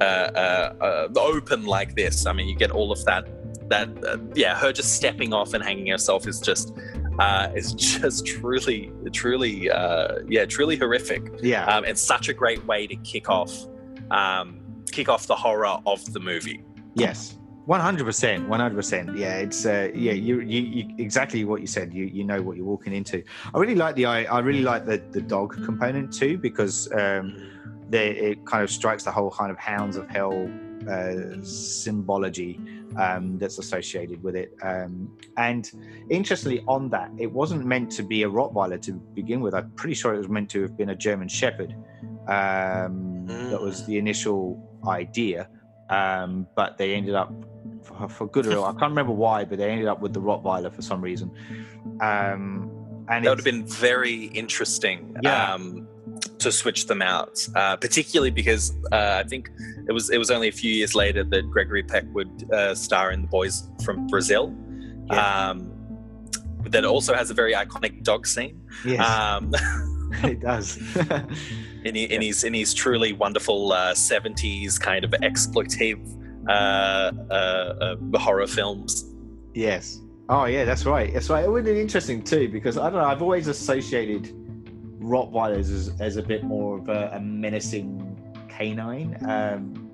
[0.00, 3.28] uh, uh, uh, open like this i mean you get all of that
[3.68, 6.72] that uh, yeah her just stepping off and hanging herself is just
[7.18, 11.22] uh, is just truly truly uh, yeah truly horrific.
[11.42, 11.64] Yeah.
[11.66, 13.52] um, and such a great way to kick off
[14.10, 14.61] um,
[14.92, 16.62] kick off the horror of the movie.
[16.94, 19.16] Yes, one hundred percent, one hundred percent.
[19.16, 21.92] Yeah, it's uh, yeah, you, you you exactly what you said.
[21.92, 23.22] You you know what you're walking into.
[23.54, 27.24] I really like the I, I really like the the dog component too because um,
[27.88, 30.50] the, it kind of strikes the whole kind of hounds of hell
[30.88, 32.60] uh, symbology
[32.96, 34.54] um, that's associated with it.
[34.62, 35.70] Um, and
[36.10, 39.54] interestingly, on that, it wasn't meant to be a Rottweiler to begin with.
[39.54, 41.74] I'm pretty sure it was meant to have been a German Shepherd.
[42.26, 44.42] Um, That was the initial
[44.86, 45.48] idea,
[45.90, 47.32] um, but they ended up,
[47.82, 50.20] for, for good or ill, I can't remember why, but they ended up with the
[50.20, 51.30] Rottweiler for some reason.
[52.00, 52.70] Um,
[53.08, 55.52] and that would have been very interesting Yeah.
[55.54, 55.86] um,
[56.38, 59.50] to switch them out, uh, particularly because uh, I think
[59.88, 63.10] it was it was only a few years later that Gregory Peck would uh, star
[63.10, 64.54] in The Boys from Brazil.
[65.10, 65.48] Yeah.
[65.50, 65.72] Um,
[66.70, 68.60] that also has a very iconic dog scene.
[68.84, 69.52] yes, Um,
[70.22, 70.78] it does.
[71.84, 76.00] in, in his in his truly wonderful uh, 70s kind of exploitative
[76.48, 79.04] uh, uh, uh, horror films.
[79.54, 80.00] Yes.
[80.28, 81.12] Oh yeah, that's right.
[81.12, 81.44] That's right.
[81.44, 83.04] It would be interesting too because I don't know.
[83.06, 84.34] I've always associated
[85.00, 88.18] Rottweilers as, as a bit more of a, a menacing
[88.48, 89.90] canine, um,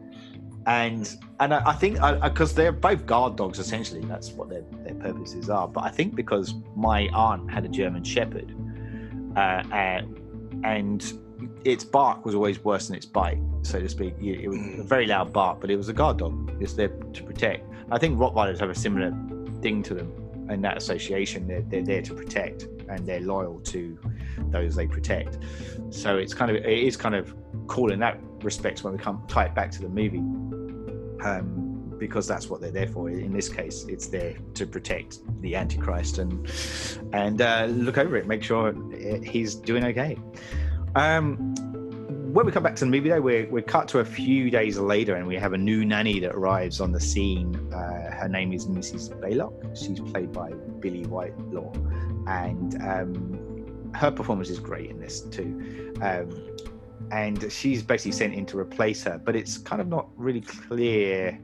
[0.66, 4.04] and and I, I think because they're both guard dogs essentially.
[4.04, 5.66] That's what their their purposes are.
[5.66, 8.54] But I think because my aunt had a German Shepherd,
[9.36, 11.12] uh, and, and
[11.64, 14.14] its bark was always worse than its bite, so to speak.
[14.20, 16.56] It was a very loud bark, but it was a guard dog.
[16.60, 17.64] It's there to protect.
[17.90, 19.14] I think Rottweilers have a similar
[19.60, 20.12] thing to them
[20.50, 21.46] in that association.
[21.46, 23.98] They're, they're there to protect and they're loyal to
[24.50, 25.38] those they protect.
[25.90, 27.34] So it's kind of it is kind of
[27.66, 30.18] cool in that respect when we come tie it back to the movie,
[31.24, 33.10] um, because that's what they're there for.
[33.10, 36.50] In this case, it's there to protect the Antichrist and
[37.12, 38.74] and uh, look over it, make sure
[39.22, 40.16] he's doing okay.
[40.94, 41.54] Um,
[42.32, 44.78] when we come back to the movie, though, we're, we're cut to a few days
[44.78, 47.72] later, and we have a new nanny that arrives on the scene.
[47.72, 49.18] Uh, her name is Mrs.
[49.20, 49.76] Baylock.
[49.76, 51.72] She's played by Billie Whitelaw,
[52.26, 55.94] and um, her performance is great in this too.
[56.02, 56.30] Um,
[57.10, 61.38] and she's basically sent in to replace her, but it's kind of not really clear.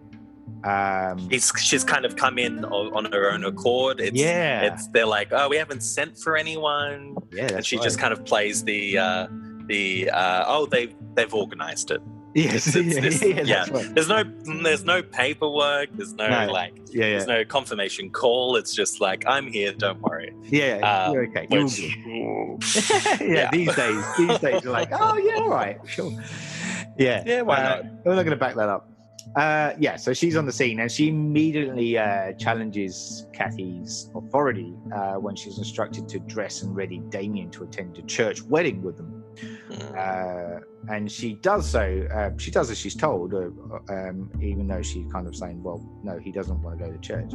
[0.65, 4.01] Um, She's, she's kind of come in on, on her own accord.
[4.01, 7.85] It's, yeah, it's they're like, oh, we haven't sent for anyone, yeah, and she right.
[7.85, 9.27] just kind of plays the uh,
[9.67, 12.01] the uh, oh they've they've organized it.
[12.35, 13.65] yes, it's- it's- yeah, yeah.
[13.67, 13.95] that's right.
[13.95, 14.25] There's no
[14.63, 15.91] there's no paperwork.
[15.93, 16.51] There's no, No.
[16.53, 18.57] like yeah, yeah, there's no confirmation call.
[18.57, 19.73] It's just like I'm here.
[19.75, 20.33] Don't worry.
[20.45, 20.79] yeah.
[21.07, 21.47] Um, you're okay.
[21.51, 23.51] Which, yeah, Yeah.
[23.53, 26.11] these days, these days, you're like, oh yeah, all right, sure.
[26.97, 27.85] Yeah, yeah, why Uh, not?
[28.05, 28.89] We're not going to back that up.
[29.37, 35.15] Uh, yeah, so she's on the scene and she immediately uh, challenges Kathy's authority uh,
[35.15, 39.25] when she's instructed to dress and ready Damien to attend a church wedding with them.
[39.71, 39.97] Mm.
[39.97, 42.07] Uh, and she does so.
[42.15, 43.49] Uh, she does as she's told, uh,
[43.89, 46.99] um, even though she's kind of saying, "Well, no, he doesn't want to go to
[46.99, 47.33] church."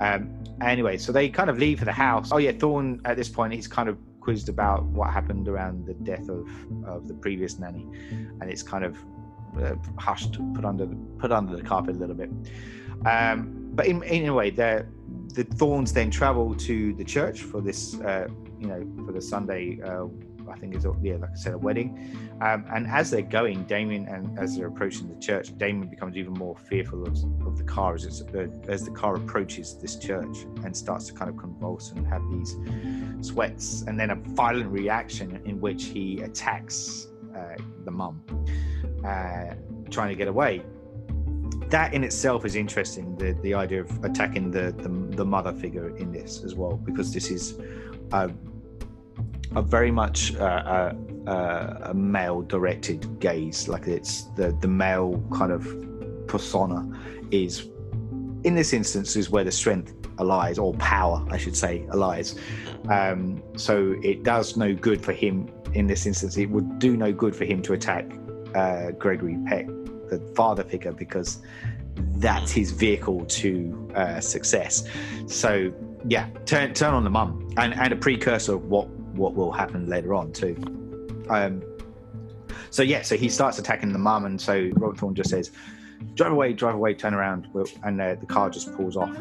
[0.00, 2.30] Um, anyway, so they kind of leave for the house.
[2.30, 5.94] Oh yeah, Thorn at this point he's kind of quizzed about what happened around the
[5.94, 6.48] death of
[6.84, 8.96] of the previous nanny, and it's kind of
[9.58, 10.86] uh, hushed, put under
[11.18, 12.30] put under the carpet a little bit.
[13.06, 14.86] Um, but in, in a way, the
[15.34, 19.80] the Thorns then travel to the church for this, uh, you know, for the Sunday.
[19.84, 20.06] Uh,
[20.50, 22.16] I think it's yeah, like I said, a wedding.
[22.40, 26.32] Um, and as they're going, Damien and as they're approaching the church, Damien becomes even
[26.32, 27.16] more fearful of,
[27.46, 31.12] of the car as it's, uh, as the car approaches this church and starts to
[31.12, 32.56] kind of convulse and have these
[33.20, 38.22] sweats, and then a violent reaction in which he attacks uh, the mum,
[39.04, 39.54] uh,
[39.90, 40.62] trying to get away.
[41.68, 43.16] That in itself is interesting.
[43.16, 47.12] The the idea of attacking the the, the mother figure in this as well, because
[47.12, 47.58] this is
[48.12, 48.30] a,
[49.54, 50.94] a very much uh,
[51.26, 53.68] a, a, a male directed gaze.
[53.68, 55.66] Like it's the the male kind of
[56.26, 56.88] persona
[57.30, 57.68] is
[58.44, 62.34] in this instance is where the strength lies, or power, I should say, lies.
[62.88, 66.36] Um, so it does no good for him in this instance.
[66.36, 68.10] It would do no good for him to attack
[68.54, 71.40] uh, Gregory Peck, the father figure, because
[72.16, 74.84] that's his vehicle to uh, success.
[75.26, 75.72] So
[76.06, 79.88] yeah, turn turn on the mum, and and a precursor of what what will happen
[79.88, 80.56] later on too.
[81.28, 81.62] Um,
[82.70, 85.50] so yeah, so he starts attacking the mum, and so Robert Thorne just says,
[86.14, 87.48] "Drive away, drive away, turn around,"
[87.84, 89.16] and uh, the car just pulls off.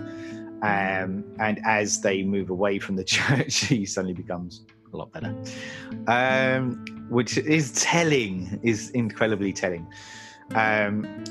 [0.64, 5.36] Um, and as they move away from the church, he suddenly becomes a lot better,
[6.08, 9.88] um, which is telling, is incredibly telling.
[10.56, 11.24] Um,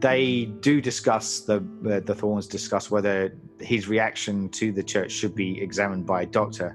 [0.00, 5.34] they do discuss the uh, the Thorns discuss whether his reaction to the church should
[5.34, 6.74] be examined by a doctor,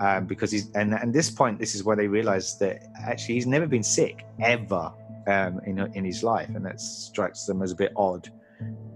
[0.00, 3.46] um, because he's and at this point, this is where they realize that actually he's
[3.46, 4.92] never been sick ever
[5.26, 8.30] um, in in his life, and that strikes them as a bit odd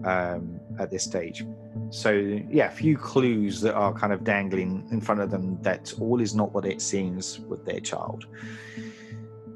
[0.03, 1.45] um, at this stage.
[1.89, 2.11] So
[2.49, 6.21] yeah, a few clues that are kind of dangling in front of them that all
[6.21, 8.25] is not what it seems with their child.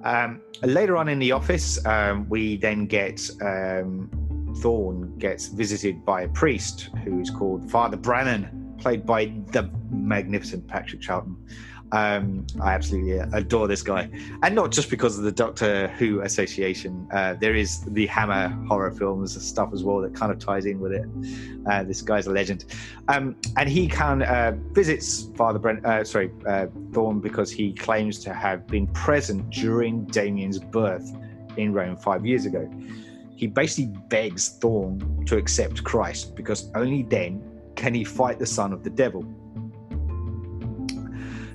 [0.04, 4.10] Um, later on in the office, um, we then get um,
[4.58, 10.67] Thorn gets visited by a priest who is called Father Brennan, played by the magnificent
[10.67, 11.36] Patrick Troughton.
[11.91, 14.10] Um, I absolutely adore this guy,
[14.43, 17.08] and not just because of the Doctor Who association.
[17.12, 20.80] Uh, there is the Hammer horror films stuff as well that kind of ties in
[20.80, 21.08] with it.
[21.69, 22.65] Uh, this guy's a legend,
[23.08, 28.19] um, and he can uh, visits Father Brent, uh, sorry uh, Thorn because he claims
[28.19, 31.12] to have been present during Damien's birth
[31.58, 32.69] in Rome five years ago.
[33.36, 37.41] He basically begs Thorn to accept Christ because only then
[37.75, 39.23] can he fight the son of the devil.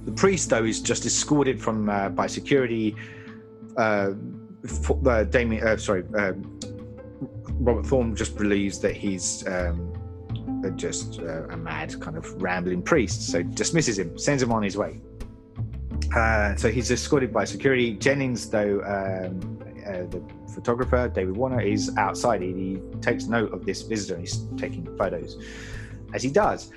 [0.04, 2.94] The priest, though, is just escorted from uh, by security.
[3.76, 4.12] Uh,
[4.82, 6.58] for, uh, Damien, uh, sorry, um,
[7.58, 9.92] Robert Thorn just believes that he's um,
[10.76, 14.76] just uh, a mad kind of rambling priest, so dismisses him, sends him on his
[14.76, 15.00] way.
[16.14, 17.94] Uh, so he's escorted by security.
[17.94, 20.22] Jennings, though, um, uh, the
[20.54, 22.42] photographer, David Warner, is outside.
[22.42, 25.42] He, he takes note of this visitor he's taking photos
[26.14, 26.70] as he does.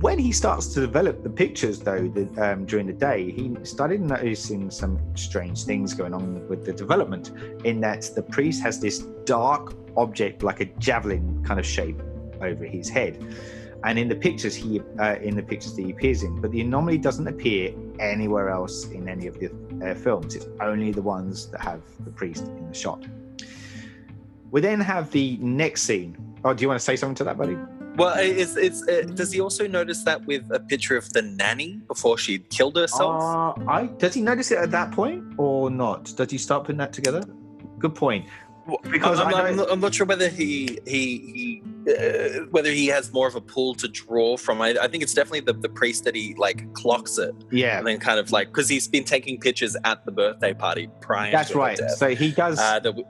[0.00, 4.70] When he starts to develop the pictures, though, um, during the day, he started noticing
[4.70, 7.30] some strange things going on with the development.
[7.64, 12.00] In that the priest has this dark object, like a javelin kind of shape,
[12.40, 13.22] over his head,
[13.84, 16.60] and in the pictures he, uh, in the pictures that he appears in, but the
[16.60, 19.50] anomaly doesn't appear anywhere else in any of the
[19.84, 20.34] uh, films.
[20.34, 23.04] It's only the ones that have the priest in the shot.
[24.50, 26.16] We then have the next scene.
[26.44, 27.56] Oh, do you want to say something to that, buddy?
[27.98, 31.80] Well, it's, it's, uh, does he also notice that with a picture of the nanny
[31.88, 33.22] before she killed herself?
[33.22, 36.12] Uh, I does he notice it at that point or not?
[36.16, 37.22] Does he start putting that together?
[37.78, 38.26] Good point.
[38.90, 43.10] Because I'm, I'm, not, I'm not sure whether he he, he uh, whether he has
[43.14, 44.60] more of a pool to draw from.
[44.60, 47.34] I, I think it's definitely the, the priest that he like clocks it.
[47.50, 50.90] Yeah, and then kind of like because he's been taking pictures at the birthday party
[51.00, 51.32] prior.
[51.32, 51.80] That's right.
[51.96, 52.58] So he does.
[52.58, 53.04] Uh, the,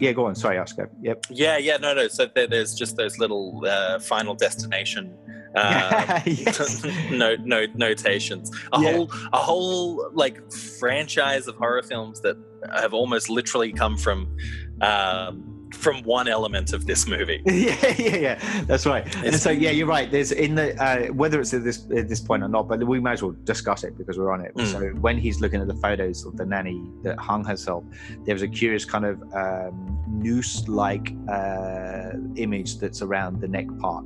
[0.00, 0.34] yeah, go on.
[0.34, 0.90] Sorry, Oscar.
[1.02, 1.26] Yep.
[1.30, 2.08] Yeah, yeah, no, no.
[2.08, 5.16] So there, there's just those little uh, final destination
[5.54, 6.20] uh,
[7.12, 8.50] no, no, notations.
[8.72, 8.92] A yeah.
[8.92, 12.36] whole, a whole like franchise of horror films that
[12.74, 14.36] have almost literally come from.
[14.80, 17.42] Um, from one element of this movie.
[17.46, 18.62] yeah, yeah, yeah.
[18.64, 19.06] That's right.
[19.06, 20.10] It's, and so, yeah, you're right.
[20.10, 23.00] There's in the uh, whether it's at this at this point or not, but we
[23.00, 24.54] might as well discuss it because we're on it.
[24.54, 24.66] Mm.
[24.66, 27.84] So when he's looking at the photos of the nanny that hung herself,
[28.24, 34.04] there was a curious kind of um, noose-like uh, image that's around the neck part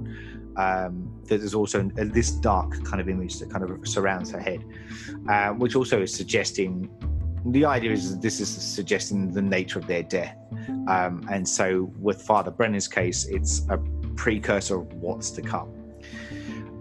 [0.58, 4.64] um, there's also this dark kind of image that kind of surrounds her head,
[5.28, 6.90] uh, which also is suggesting
[7.46, 10.36] the idea is this is suggesting the nature of their death.
[10.88, 13.78] Um, and so with Father Brennan's case, it's a
[14.16, 15.72] precursor of what's to come.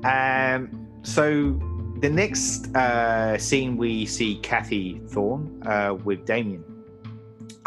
[0.04, 1.60] Um, so
[2.02, 6.63] the next uh, scene, we see Kathy Thorn uh, with Damien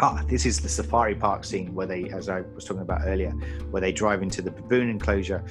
[0.01, 3.31] ah, this is the safari park scene where they, as I was talking about earlier,
[3.69, 5.43] where they drive into the baboon enclosure,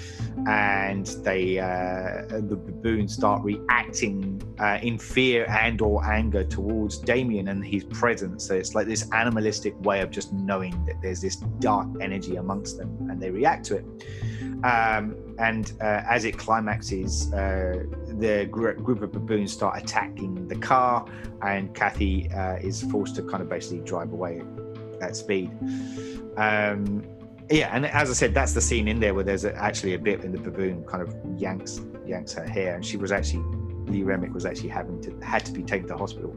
[0.48, 7.48] and they uh, the baboons start reacting uh, in fear and or anger towards Damien
[7.48, 8.46] and his presence.
[8.46, 12.76] So it's like this animalistic way of just knowing that there's this dark energy amongst
[12.76, 13.84] them, and they react to it.
[14.64, 17.84] Um, and uh, as it climaxes, uh,
[18.20, 21.06] the gr- group of baboons start attacking the car,
[21.42, 24.42] and Kathy uh, is forced to kind of basically drive away
[25.00, 25.50] at speed.
[26.36, 27.04] Um,
[27.50, 29.98] yeah, and as I said, that's the scene in there where there's a, actually a
[29.98, 33.42] bit in the baboon kind of yanks yanks her hair, and she was actually
[33.90, 36.34] Lee Remick was actually having to had to be taken to hospital.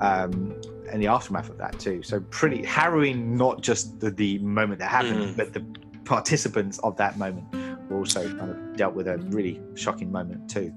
[0.00, 2.02] Um, and the aftermath of that too.
[2.02, 5.36] So pretty harrowing, not just the, the moment that happened, mm.
[5.36, 5.64] but the
[6.04, 7.46] participants of that moment
[7.88, 10.72] were also kind of dealt with a really shocking moment too.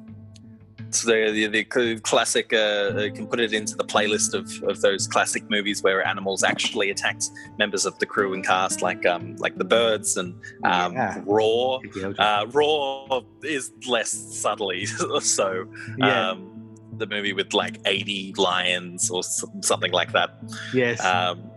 [0.92, 5.08] So the, the, the classic uh, can put it into the playlist of, of those
[5.08, 9.58] classic movies where animals actually attacked members of the crew and cast, like um, like
[9.58, 11.22] the birds and um, yeah.
[11.26, 11.80] Raw.
[12.18, 14.86] Uh, Raw is less subtly
[15.22, 15.66] so.
[15.98, 16.32] Yeah.
[16.32, 16.54] Um,
[16.94, 20.32] the movie with like 80 lions or something like that.
[20.74, 21.04] Yes.
[21.04, 21.52] Um,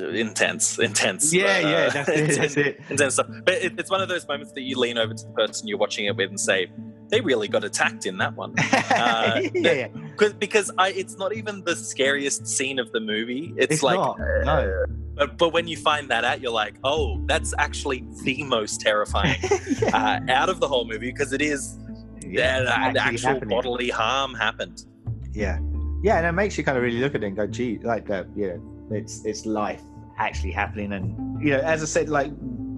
[0.00, 1.32] intense, intense.
[1.32, 2.80] Yeah, uh, yeah, that's it, intense, that's it.
[2.90, 3.26] Intense stuff.
[3.44, 5.78] But it, it's one of those moments that you lean over to the person you're
[5.78, 6.70] watching it with and say,
[7.08, 8.54] "They really got attacked in that one."
[8.96, 13.52] Uh, yeah, because because I, it's not even the scariest scene of the movie.
[13.56, 14.84] It's, it's like, not, uh, no.
[15.14, 19.38] But, but when you find that out, you're like, oh, that's actually the most terrifying
[19.80, 20.20] yeah.
[20.28, 21.78] uh, out of the whole movie because it is
[22.24, 23.48] yeah, uh, actual happening.
[23.48, 24.86] bodily harm happened.
[25.32, 25.58] Yeah,
[26.02, 28.06] yeah, and it makes you kind of really look at it and go, gee, like
[28.06, 29.82] that, you know it's it's life
[30.18, 32.30] actually happening, and you know, as I said, like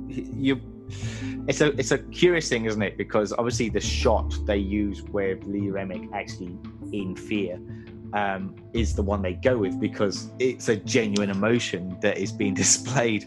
[0.08, 0.60] you,
[1.48, 2.96] it's a it's a curious thing, isn't it?
[2.96, 6.58] Because obviously the shot they use with Lee Remick actually
[6.92, 7.60] in fear
[8.12, 12.54] um, is the one they go with because it's a genuine emotion that is being
[12.64, 13.26] displayed.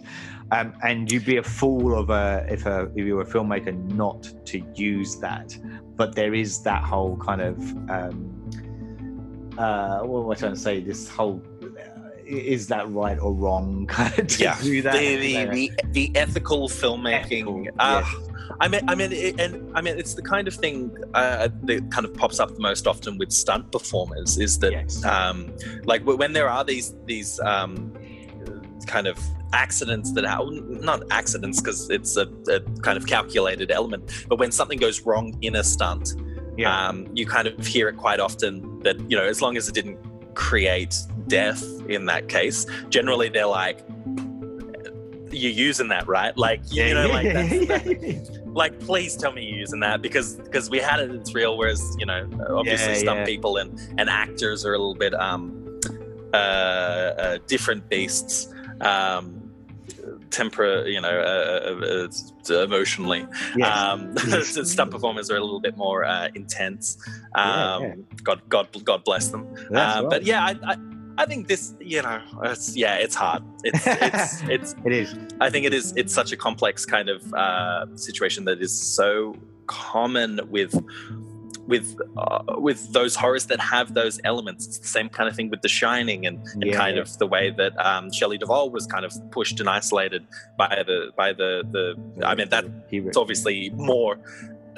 [0.51, 3.73] Um, and you'd be a fool of a if a if you were a filmmaker
[3.93, 5.57] not to use that.
[5.95, 7.57] But there is that whole kind of
[7.89, 8.41] um,
[9.57, 10.81] uh, what am I trying to say?
[10.81, 11.41] This whole
[12.31, 14.57] is that right or wrong kind of to Yeah.
[14.61, 14.93] do that.
[14.93, 17.67] the, the, the, the ethical filmmaking.
[17.67, 18.27] Ethical, uh, yes.
[18.59, 21.89] I mean, I mean, it, and I mean, it's the kind of thing uh, that
[21.91, 24.37] kind of pops up the most often with stunt performers.
[24.37, 25.03] Is that Yes.
[25.05, 25.51] um,
[25.85, 27.93] like when there are these these um,
[28.87, 29.17] kind of
[29.53, 34.51] accidents that happen, not accidents because it's a, a kind of calculated element, but when
[34.51, 36.13] something goes wrong in a stunt,
[36.57, 36.87] Yeah.
[36.87, 39.73] um, you kind of hear it quite often that you know as long as it
[39.73, 39.97] didn't
[40.35, 40.95] create
[41.31, 43.79] death in that case, generally they're like.
[45.33, 46.37] You're using that, right?
[46.37, 50.79] Like, you know, like that's, like please tell me you're using that because because we
[50.79, 53.25] had it it's real whereas you know obviously Yeah, some yeah.
[53.25, 55.79] people and and actors are a little bit um
[56.33, 59.37] uh, uh different beasts um
[60.29, 63.25] temper you know uh, uh, uh, emotionally
[63.55, 63.77] Yes.
[63.77, 64.71] um Yes.
[64.71, 66.97] stunt performers are a little bit more uh, intense
[67.35, 67.93] um yeah.
[68.23, 70.05] god god god bless them uh, right.
[70.09, 70.75] but yeah I, I
[71.21, 73.43] I think this, you know, it's, yeah, it's hard.
[73.63, 75.15] It's, it's, it's, it is.
[75.39, 75.93] I think it is.
[75.95, 79.35] It's such a complex kind of uh, situation that is so
[79.67, 80.73] common with
[81.67, 84.65] with uh, with those horrors that have those elements.
[84.67, 86.75] It's the same kind of thing with The Shining and, and Yeah.
[86.75, 90.25] kind of the way that um, Shelley Duvall was kind of pushed and isolated
[90.57, 92.25] by the by the the.
[92.25, 94.17] I mean that it's obviously more.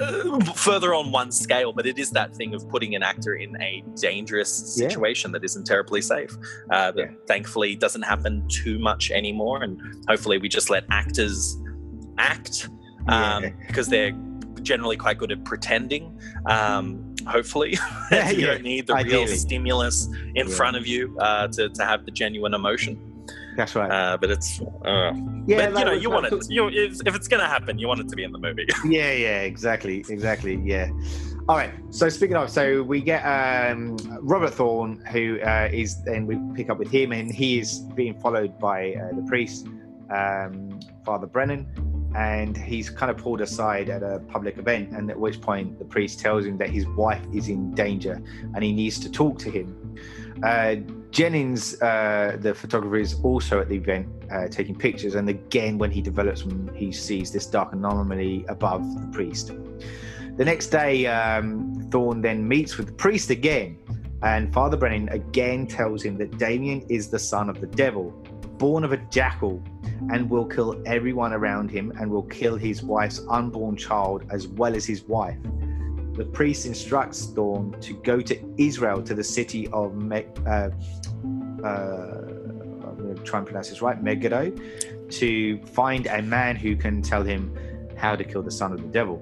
[0.00, 3.60] Uh, further on one scale, but it is that thing of putting an actor in
[3.62, 4.88] a dangerous Yeah.
[4.88, 6.36] situation that isn't terribly safe.
[6.70, 7.16] Uh, that Yeah.
[7.28, 11.56] thankfully doesn't happen too much anymore, and hopefully we just let actors
[12.18, 12.68] act
[13.06, 13.50] um, Yeah.
[13.68, 14.12] because they're
[14.62, 16.18] generally quite good at pretending.
[16.46, 17.72] Um, hopefully,
[18.10, 18.46] you yeah.
[18.46, 20.54] don't need the real stimulus in Yeah.
[20.54, 22.98] front of you uh, to, to have the genuine emotion.
[23.56, 23.90] That's right.
[23.90, 25.12] Uh, but it's, uh,
[25.46, 26.50] yeah, but you know, you want it.
[26.50, 28.66] You, if, it's gonna happen, you want it to be in the movie.
[28.84, 30.56] Yeah, yeah, exactly, exactly.
[30.56, 30.90] Yeah.
[31.48, 31.72] All right.
[31.90, 36.70] So speaking of, so we get um, Robert Thorn, who uh, is, and we pick
[36.70, 39.66] up with him, and he is being followed by uh, the priest,
[40.10, 41.66] um, Father Brennan,
[42.14, 45.84] and he's kind of pulled aside at a public event, and at which point the
[45.84, 48.22] priest tells him that his wife is in danger,
[48.54, 49.96] and he needs to talk to him.
[50.42, 50.76] Uh,
[51.14, 55.92] Jennings, uh, the photographer, is also at the event uh, taking pictures, and again, when
[55.92, 59.52] he develops them, he sees this dark anomaly above the priest.
[60.36, 63.78] The next day, um, Thorn then meets with the priest again,
[64.24, 68.10] and Father Brennan again tells him that Damien is the son of the devil,
[68.58, 69.62] born of a jackal,
[70.10, 74.74] and will kill everyone around him and will kill his wife's unborn child as well
[74.74, 75.38] as his wife.
[76.14, 80.70] The priest instructs Thorn to go to Israel to the city of Me- uh, uh,
[81.64, 84.52] I'm going to try and pronounce this right, Megiddo,
[85.10, 87.52] to find a man who can tell him
[87.96, 89.20] how to kill the son of the devil.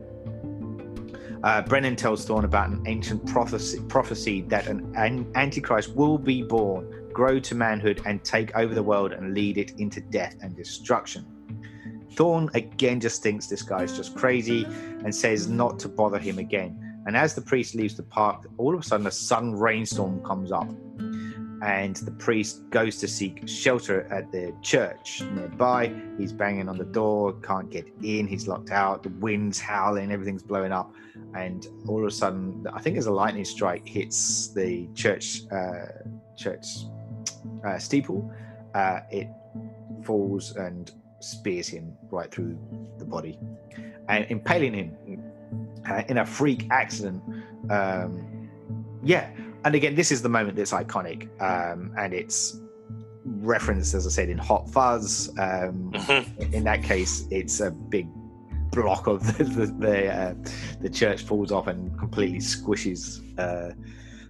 [1.43, 6.43] Uh, Brennan tells Thorn about an ancient prophecy, prophecy that an, an antichrist will be
[6.43, 10.55] born, grow to manhood, and take over the world and lead it into death and
[10.55, 11.24] destruction.
[12.14, 16.78] Thorn again just thinks this guy's just crazy and says not to bother him again.
[17.06, 20.52] And as the priest leaves the park, all of a sudden a sudden rainstorm comes
[20.52, 20.68] up.
[21.62, 25.94] And the priest goes to seek shelter at the church nearby.
[26.18, 30.42] He's banging on the door, can't get in, he's locked out, the wind's howling, everything's
[30.42, 30.92] blowing up.
[31.36, 35.86] And all of a sudden, I think as a lightning strike hits the church uh,
[36.36, 36.66] church
[37.64, 38.32] uh, steeple,
[38.74, 39.28] uh, it
[40.04, 40.90] falls and
[41.22, 42.58] spears him right through
[42.98, 43.38] the body
[44.08, 45.22] and impaling him
[45.88, 47.22] uh, in a freak accident.
[47.70, 48.48] Um,
[49.02, 49.30] yeah,
[49.64, 52.60] and again, this is the moment that's iconic, um, and it's
[53.24, 55.30] referenced, as I said, in Hot Fuzz.
[55.38, 55.92] Um,
[56.52, 58.08] in that case, it's a big
[58.72, 60.34] block of the the the, uh,
[60.80, 63.74] the church falls off and completely squishes uh,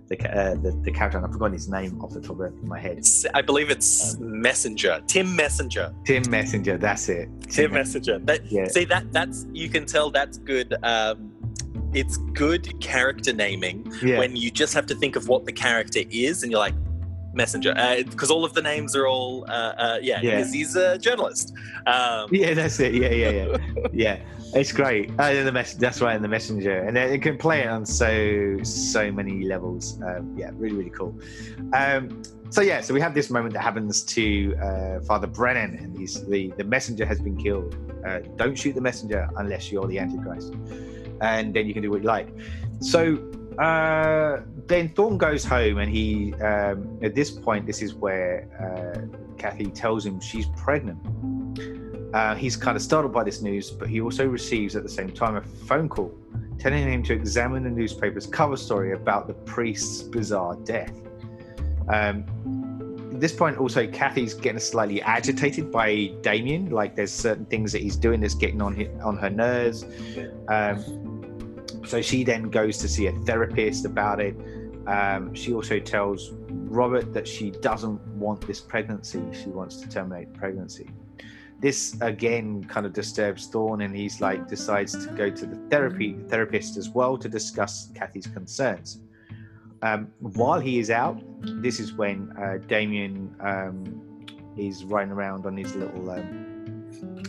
[0.09, 1.18] the, uh, the the character.
[1.18, 3.05] And I've forgotten his name off the top of my head.
[3.34, 6.78] I believe it's Messenger, Tim Messenger, Tim Messenger.
[6.78, 7.28] That's it.
[7.48, 8.18] Tim Messenger.
[8.20, 8.66] That, Yeah.
[8.66, 10.74] See that that's you can tell that's good.
[10.82, 11.30] Um,
[11.94, 14.18] it's good character naming Yeah.
[14.18, 16.74] when you just have to think of what the character is, and you're like
[17.35, 17.74] Messenger,
[18.11, 20.37] because all of the names are all uh, uh, yeah, Yeah.
[20.37, 21.55] because he's a journalist.
[21.87, 22.95] Um, Yeah, that's it.
[22.95, 23.57] Yeah, yeah, yeah,
[23.93, 24.16] yeah.
[24.55, 25.11] It's great.
[25.18, 28.59] Uh, the mess- that's right, in the messenger, and it can play it on so
[28.62, 29.99] so many levels.
[30.03, 31.14] Um, yeah, really, really cool.
[31.72, 35.97] Um, so yeah, so we have this moment that happens to uh, Father Brennan, and
[35.99, 37.74] he's the the messenger has been killed.
[38.07, 40.53] Uh, don't shoot the messenger unless you're the Antichrist,
[41.22, 42.28] and then you can do what you like.
[42.80, 43.16] So
[43.59, 49.16] uh, then Thorn goes home, and he um, at this point, this is where uh,
[49.38, 50.98] Kathy tells him she's pregnant.
[52.14, 55.11] Uh, he's kind of startled by this news, but he also receives at the same
[55.11, 56.12] time a phone call
[56.62, 60.92] telling him to examine the newspaper's cover story about the priest's bizarre death.
[61.88, 62.24] Um,
[63.12, 66.70] at this point, also, Kathy's getting slightly agitated by Damien.
[66.70, 69.84] Like, there's certain things that he's doing that's getting on on her nerves.
[70.48, 71.12] Um,
[71.85, 74.37] so she then goes to see a therapist about it.
[74.87, 79.22] Um, she also tells Robert that she doesn't want this pregnancy.
[79.33, 80.91] She wants to terminate the pregnancy.
[81.61, 86.16] This again kind of disturbs Thorn, and he's like decides to go to the therapy
[86.28, 88.99] therapist as well to discuss Kathy's concerns.
[89.83, 91.20] Um, while he is out,
[91.62, 94.26] this is when uh, Damien um,
[94.57, 96.53] is riding around on his little um,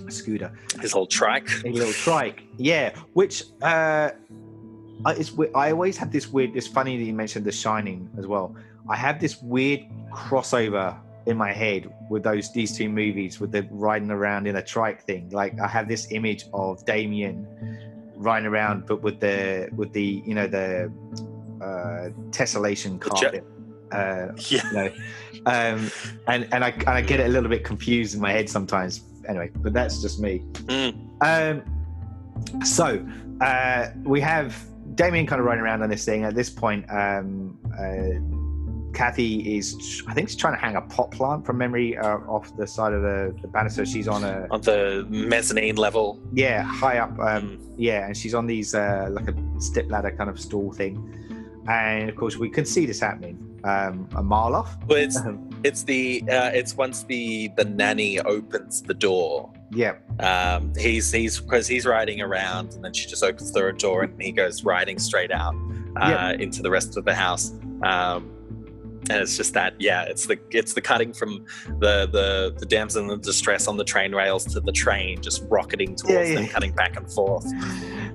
[0.10, 0.52] scooter,
[0.82, 1.50] His whole trike.
[1.66, 2.44] a little trike.
[2.58, 4.12] Yeah, which uh,
[5.06, 6.56] I, it's, I always have this weird.
[6.56, 8.56] It's funny that you mentioned The Shining as well.
[8.90, 9.82] I have this weird
[10.12, 14.62] crossover in my head with those these two movies with the riding around in a
[14.62, 15.30] trike thing.
[15.30, 17.48] Like I have this image of Damien
[18.16, 20.92] riding around, but with the with the you know the
[21.62, 23.46] uh, tessellation carpet.
[23.92, 24.64] Uh, Yeah.
[24.64, 24.92] you know,
[25.46, 25.92] um,
[26.28, 29.02] and and I and I get it a little bit confused in my head sometimes.
[29.28, 30.40] Anyway, but that's just me.
[30.66, 30.94] Mm.
[31.22, 33.06] Um, so
[33.40, 34.56] uh, we have
[34.96, 36.24] Damien kind of running around on this thing.
[36.24, 41.10] At this point, um, uh, Kathy is, I think, she's trying to hang a pot
[41.12, 43.86] plant from memory uh, off the side of the, the banister.
[43.86, 46.22] She's on a On the mezzanine level.
[46.32, 47.18] yeah high up.
[47.20, 47.60] Um, Mm.
[47.78, 50.94] yeah, and she's on these uh, like a step ladder kind of stool thing.
[51.68, 54.78] And of course, we can see this happening um, a mile off.
[54.88, 55.20] Well, it's
[55.64, 59.52] it's the uh, it's once the the nanny opens the door.
[59.76, 64.04] Yeah, Um, he's he's because he's riding around, and then she just opens the door,
[64.04, 65.56] and he goes riding straight out
[66.02, 66.32] uh, Yeah.
[66.44, 67.52] into the rest of the house.
[67.84, 68.30] Um,
[69.10, 71.46] and it's just that, yeah, it's the it's the cutting from
[71.80, 75.94] the the the damsel in distress on the train rails to the train just rocketing
[75.96, 76.36] towards Yeah, yeah.
[76.36, 77.46] them, cutting back and forth.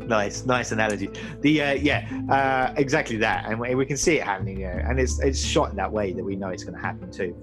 [0.07, 1.11] nice, nice analogy.
[1.43, 4.61] The uh, yeah, uh, exactly that, and we, we can see it happening.
[4.61, 7.11] Yeah, and it's it's shot in that way that we know it's going to happen
[7.13, 7.37] too.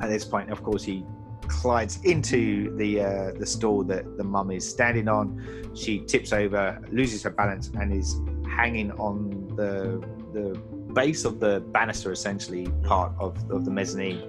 [0.00, 1.04] At this point, of course, he
[1.48, 5.72] glides into the uh, the stall that the mum is standing on.
[5.74, 10.58] She tips over, loses her balance, and is hanging on the the
[10.92, 14.22] base of the banister, essentially part of, of the mezzanine.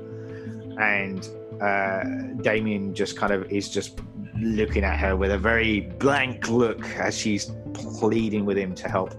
[0.80, 1.28] And
[1.61, 2.03] uh,
[2.41, 3.99] Damien just kind of is just
[4.39, 9.13] looking at her with a very blank look as she's pleading with him to help.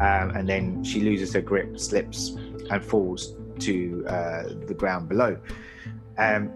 [0.00, 2.30] Um, and then she loses her grip, slips,
[2.70, 5.38] and falls to uh, the ground below.
[6.18, 6.50] Um,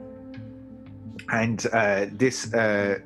[1.32, 2.98] and uh, this uh,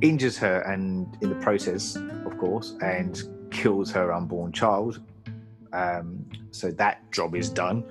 [0.00, 5.00] injures her, and in the process, of course, and kills her unborn child.
[5.72, 7.84] Um, so that job is done.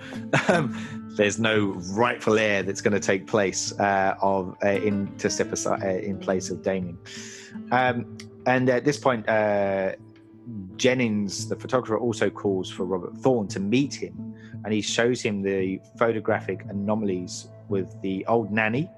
[0.50, 5.30] Um, there's no rightful heir that's going to take place uh, of uh, in to
[5.30, 6.98] step aside uh, in place of Damien.
[7.72, 9.94] Um, and at this point, uh,
[10.76, 14.34] Jennings, the photographer, also calls for Robert Thorn to meet him,
[14.64, 18.90] and he shows him the photographic anomalies with the old nanny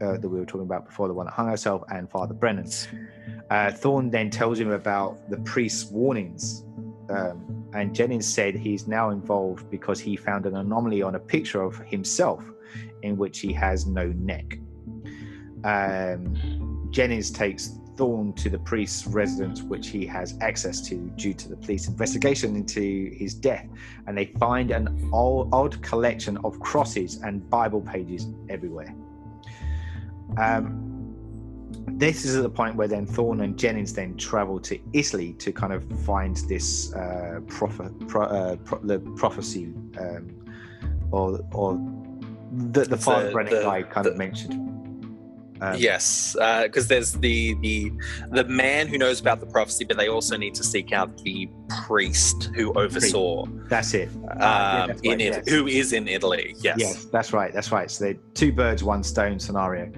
[0.00, 2.70] uh, that we were talking about before, the one that hung herself, and Father Brennan.
[3.50, 6.64] Uh, Thorn then tells him about the priest's warnings.
[7.08, 11.62] Um, and Jennings said he's now involved because he found an anomaly on a picture
[11.62, 12.42] of himself
[13.02, 14.58] in which he has no neck.
[15.64, 21.48] Um, Jennings takes Thorn to the priest's residence, which he has access to due to
[21.48, 23.66] the police investigation into his death,
[24.06, 28.94] and they find an old, odd collection of crosses and Bible pages everywhere.
[30.38, 30.86] Um,
[31.86, 35.52] this is at the point where then Thorn and Jennings then travel to Italy to
[35.52, 40.30] kind of find this uh, prophet, pro, uh, pro, the prophecy, um,
[41.10, 41.74] or or
[42.52, 44.66] the, the the- Brennan guy kind the- of mentioned.
[45.62, 47.92] Um, yes, because there's the the
[48.30, 51.48] the man who knows about the prophecy, but they also need to seek out the
[51.86, 54.08] priest who oversaw that's it.
[54.08, 55.48] um, yeah, that's in right, it, yes.
[55.48, 56.56] who is in Italy.
[56.60, 56.76] Yes.
[56.78, 57.52] Yes, that's right.
[57.52, 57.90] That's right.
[57.90, 59.92] So they're two birds, one stone scenario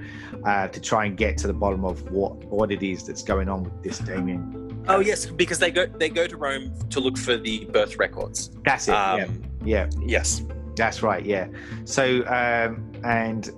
[0.45, 3.49] uh, to try and get to the bottom of what what it is that's going
[3.49, 4.85] on with this Damien.
[4.89, 8.51] Oh yes, because they go they go to Rome to look for the birth records.
[8.65, 8.93] That's it.
[8.93, 9.25] yeah.
[9.25, 9.89] Um, Yeah.
[10.01, 10.43] Yes.
[10.75, 11.49] That's right, yeah.
[11.85, 13.51] So, um, and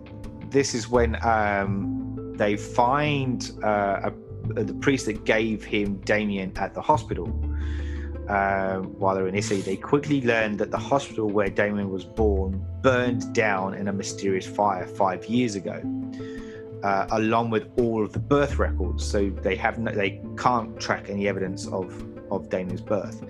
[0.50, 1.93] this is when um,
[2.34, 7.28] they find uh, a, the priest that gave him Damien at the hospital
[8.28, 9.60] um, while they're in Italy.
[9.60, 14.46] They quickly learn that the hospital where Damien was born burned down in a mysterious
[14.46, 15.80] fire five years ago.
[16.82, 21.08] Uh, along with all of the birth records, so they have no, they can't track
[21.08, 21.86] any evidence of
[22.30, 23.24] of Damien's birth.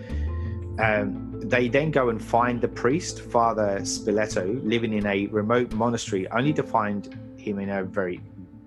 [0.81, 6.27] Um, they then go and find the priest, Father Spiletto, living in a remote monastery,
[6.31, 8.21] only to find him in a very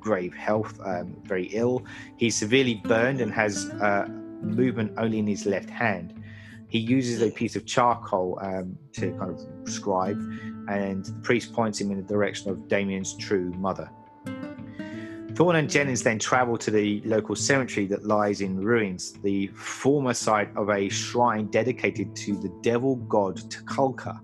[0.08, 1.76] grave health, um, very ill.
[2.16, 4.08] He's severely burned and has uh,
[4.42, 6.08] movement only in his left hand.
[6.70, 10.20] He uses a piece of charcoal um, to kind of scribe,
[10.70, 13.90] and the priest points him in the direction of Damien's true mother.
[15.36, 20.14] Thorn and Jennings then travel to the local cemetery that lies in ruins, the former
[20.14, 24.20] site of a shrine dedicated to the devil god Tuchulcha.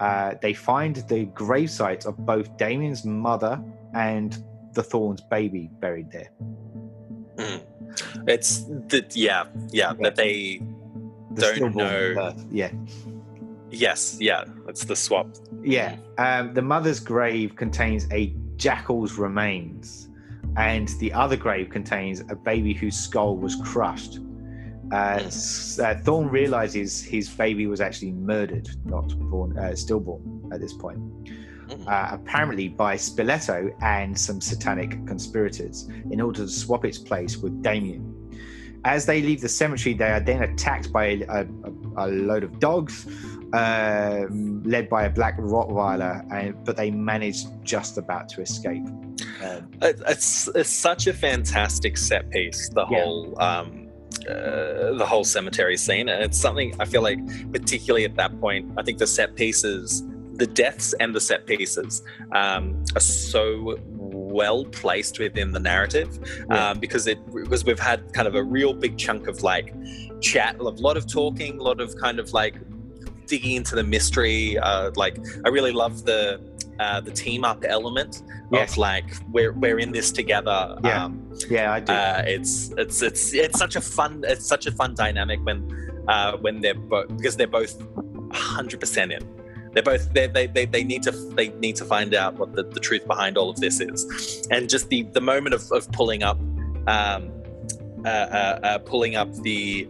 [0.00, 3.62] Uh, they find the gravesite of both Damien's mother
[3.94, 4.42] and
[4.74, 6.30] the Thorns' baby buried there.
[7.36, 7.60] Mm.
[8.28, 10.02] It's the yeah, yeah, Yeah.
[10.02, 10.60] that they
[11.34, 12.14] The Don't know.
[12.14, 12.70] birth, Yeah.
[13.70, 15.28] yes, yeah, it's the swap.
[15.62, 15.96] Yeah.
[16.18, 20.08] Um, the mother's grave contains a jackal's remains,
[20.56, 24.20] and the other grave contains a baby whose skull was crushed.
[24.92, 25.80] Uh, Mm.
[25.82, 30.22] uh, Thorn realizes his baby was actually murdered, not born, uh, stillborn
[30.52, 31.00] at this point.
[31.68, 31.86] Mm.
[31.86, 37.62] Uh, apparently by Spiletto and some satanic conspirators, in order to swap its place with
[37.62, 38.10] Damien.
[38.84, 41.46] As they leave the cemetery, they are then attacked by a, a,
[41.96, 43.06] a load of dogs,
[43.54, 48.84] um, led by a black Rottweiler, and, but they manage just about to escape.
[49.42, 52.68] Um, It's, it's such a fantastic set piece.
[52.68, 53.04] The Yeah.
[53.04, 53.80] whole um,
[54.28, 57.18] uh, the whole cemetery scene, and it's something I feel like,
[57.52, 60.02] particularly at that point, I think the set pieces,
[60.36, 62.02] the deaths and the set pieces,
[62.34, 66.18] um, are so well placed within the narrative
[66.50, 66.70] Yeah.
[66.70, 69.72] um, because it because we've had kind of a real big chunk of like
[70.20, 72.56] chat, a lot of talking, a lot of kind of like
[73.26, 74.58] digging into the mystery.
[74.58, 76.40] Uh, like I really love the
[76.80, 78.22] uh, the team up element
[78.52, 78.72] Yes.
[78.72, 80.76] of like we're we're in this together.
[80.84, 81.04] Yeah.
[81.04, 81.92] Um, yeah, I do.
[81.92, 85.58] uh, it's it's it's it's such a fun it's such a fun dynamic when
[86.08, 89.22] uh, when they're both because they're both 100 percent in.
[89.74, 92.62] They're both they they they they need to they need to find out what the,
[92.62, 96.22] the truth behind all of this is, and just the the moment of, of pulling
[96.22, 96.38] up,
[96.86, 97.30] um,
[98.04, 99.88] uh, uh, uh, pulling up the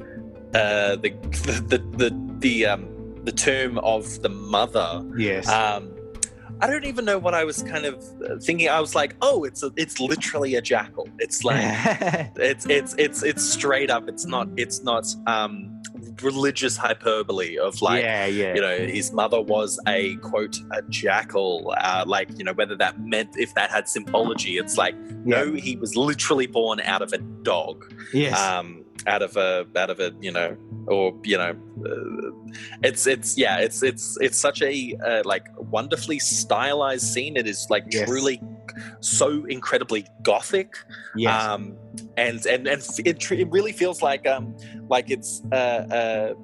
[0.55, 1.11] uh, the
[1.69, 2.89] the the the um,
[3.25, 5.49] the tomb of the mother yes.
[5.49, 5.94] um,
[6.65, 8.71] I don't even know what I was kind of uh, thinking.
[8.71, 11.07] I was like, oh, it's a, it's literally a jackal.
[11.19, 11.61] It's like
[12.37, 14.09] it's it's it's it's straight up.
[14.09, 15.83] It's not it's not um,
[16.23, 18.55] religious hyperbole of like yeah, yeah.
[18.55, 21.75] you know his mother was a quote a jackal.
[21.77, 24.57] Uh, like you know whether that meant if that had symbology.
[24.57, 24.97] It's like
[25.27, 28.41] no, he was literally born out of a dog yes.
[28.41, 31.55] um, out of a out of a you know or you know
[31.87, 32.31] uh,
[32.83, 37.67] it's it's yeah it's it's it's such a uh, like wonderfully stylized scene it is
[37.71, 38.09] like Yes.
[38.09, 38.41] truly
[39.01, 40.75] so incredibly gothic
[41.17, 41.45] yes.
[41.45, 41.77] um
[42.17, 44.57] and and and it, it really feels like um
[44.89, 46.35] like it's uh uh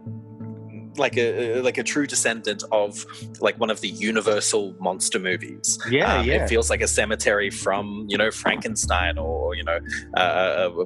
[0.97, 3.05] like a like a true descendant of
[3.41, 6.45] like one of the universal monster movies yeah, um, yeah.
[6.45, 9.79] It feels like a cemetery from you know Frankenstein or you know
[10.17, 10.85] uh, uh,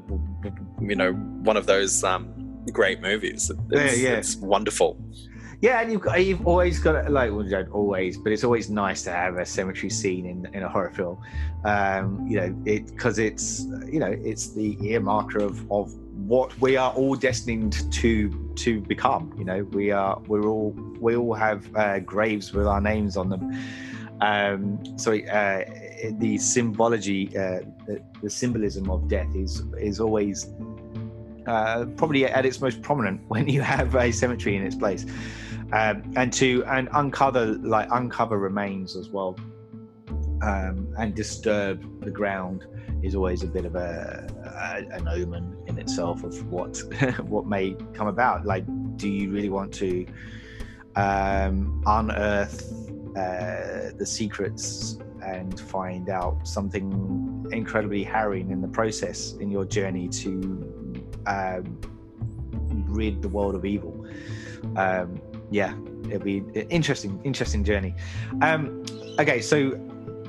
[0.81, 2.33] you know one of those um,
[2.73, 3.51] great movies.
[3.71, 4.17] It's, Yeah, yeah.
[4.17, 4.99] it's wonderful.
[5.61, 8.69] Yeah, and you've got, you've always got like well, you don't always, but it's always
[8.69, 11.19] nice to have a cemetery scene in, in a horror film.
[11.65, 15.95] Um, you know, it because it's you know it's the earmarker of of
[16.27, 19.33] what we are all destined to to become.
[19.39, 20.71] You know, we are we're all
[21.01, 23.53] we all have uh, graves with our names on them.
[24.21, 25.65] Um, so uh,
[26.19, 30.53] the symbology, uh, the, the symbolism of death is is always
[31.47, 35.05] uh, probably at its most prominent when you have a cemetery in its place
[35.73, 39.37] um, and to and uncover like uncover remains as well
[40.43, 42.67] um, and disturb the ground
[43.05, 46.79] is always a bit of a, a an omen in itself of what
[47.27, 48.47] what may come about.
[48.47, 48.65] Like
[48.97, 50.07] do you really want to
[50.97, 52.73] um, unearth
[53.17, 60.09] uh, the secrets and find out something incredibly harrowing in the process in your journey
[60.09, 60.31] to
[61.27, 61.81] um,
[62.89, 64.07] rid the world of evil?
[64.77, 65.75] Um, yeah
[66.09, 67.95] it'll be interesting interesting journey.
[68.41, 68.83] Um
[69.19, 69.79] okay so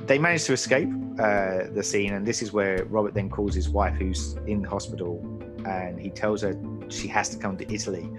[0.06, 3.68] they managed to escape uh the scene and this is where robert then calls his
[3.68, 5.20] wife who's in the hospital
[5.66, 6.54] and he tells her
[6.88, 8.10] she has to come to italy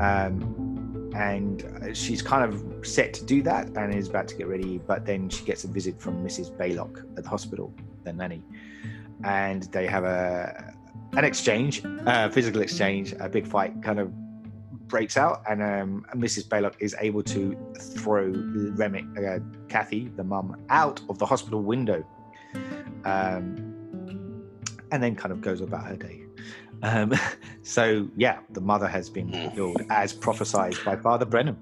[0.00, 0.54] um
[1.14, 5.04] and she's kind of set to do that and is about to get ready but
[5.04, 7.72] then she gets a visit from mrs baylock at the hospital
[8.04, 8.42] the nanny
[9.24, 10.74] and they have a
[11.16, 14.12] an exchange a physical exchange a big fight kind of
[14.88, 16.48] breaks out, and um, Mrs.
[16.48, 19.38] Baylock is able to throw uh,
[19.68, 22.04] Kathy, the mum, out of the hospital window,
[23.08, 24.44] um,
[24.90, 26.22] and then kind of goes about her day.
[26.82, 27.12] Um,
[27.62, 29.54] so yeah, the mother has been Mm.
[29.54, 31.56] killed as prophesied by Father Brennan.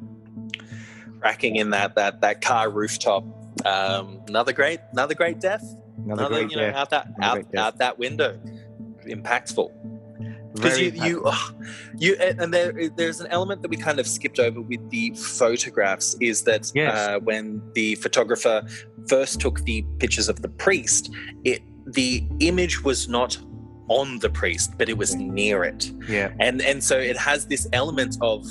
[1.20, 3.24] cracking in that that that car rooftop.
[3.64, 5.64] Um, another great, another great death.
[6.04, 6.76] Another, Another, great you know, death.
[6.76, 7.64] out that out, great death.
[7.64, 8.38] out that window,
[9.06, 9.70] impactful.
[10.56, 11.30] Because you you
[11.98, 16.16] you and there there's an element that we kind of skipped over with the photographs
[16.20, 16.94] is that Yes.
[16.96, 18.62] uh, when the photographer
[19.08, 21.10] first took the pictures of the priest,
[21.44, 23.38] it the image was not
[23.88, 25.92] on the priest, but it was near it.
[26.08, 28.44] Yeah, and and so it has this element of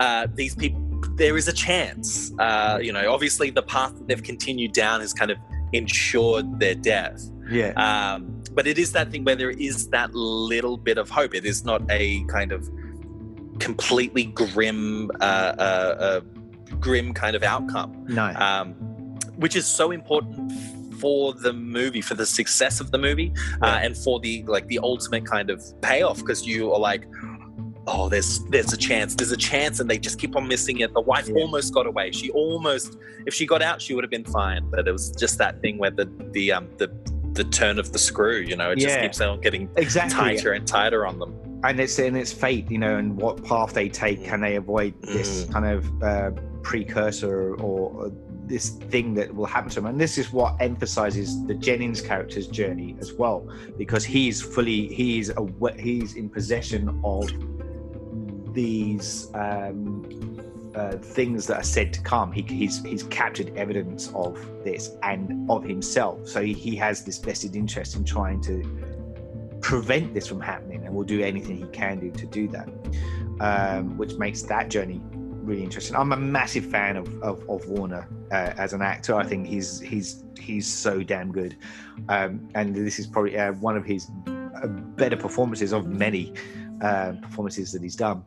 [0.00, 0.84] uh, these people
[1.14, 5.12] there is a chance uh, you know obviously the path that they've continued down has
[5.12, 5.38] kind of
[5.72, 7.20] ensured their death.
[7.50, 11.32] Yeah, um, but it is that thing where there is that little bit of hope
[11.32, 12.68] it is not a kind of
[13.60, 16.20] completely grim uh, uh, uh,
[16.80, 18.72] grim kind of outcome no, um,
[19.36, 20.50] which is so important
[21.00, 23.32] for the movie, for the success of the movie,
[23.62, 23.84] uh, Yeah.
[23.84, 26.18] and for the like the ultimate kind of payoff.
[26.18, 27.06] Because you are like,
[27.86, 30.92] oh, there's there's a chance, there's a chance, and they just keep on missing it.
[30.94, 31.42] The wife Yeah.
[31.42, 32.10] almost got away.
[32.10, 34.68] She almost, if she got out, she would have been fine.
[34.72, 36.88] But it was just that thing where the the um the
[37.38, 39.02] the turn of the screw, you know, it just Yeah.
[39.02, 40.14] keeps on getting exactly.
[40.18, 41.32] tighter and tighter on them.
[41.64, 44.24] and it's in its fate, you know, and what path they take.
[44.24, 45.52] Can they avoid this Mm.
[45.52, 46.30] kind of uh,
[46.62, 48.12] precursor or, or
[48.46, 49.86] this thing that will happen to them?
[49.86, 53.38] And this is what emphasizes the Jennings character's journey as well,
[53.76, 57.28] because he's fully he's awa he's in possession of
[58.54, 60.04] these um,
[60.78, 62.32] uh, things that are said to come.
[62.32, 67.18] He, he's he's captured evidence of this and of himself, so he, he has this
[67.18, 68.62] vested interest in trying to
[69.60, 72.68] prevent this from happening and will do anything he can do to do that
[73.40, 75.96] um, which makes that journey really interesting.
[75.96, 79.14] I'm a massive fan of, of, of warner uh, as an actor.
[79.14, 81.56] I think he's he's he's so damn good.
[82.08, 86.34] Um, and this is probably uh, one of his uh, better performances of many
[86.82, 88.24] uh, performances that he's done.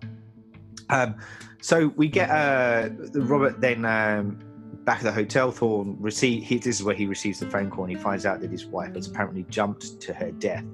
[0.89, 1.16] Um,
[1.62, 4.38] so we get uh, robert then um,
[4.84, 7.86] back at the hotel thorn receive he, this is where he receives the phone call
[7.86, 10.66] and he finds out that his wife has apparently jumped to her death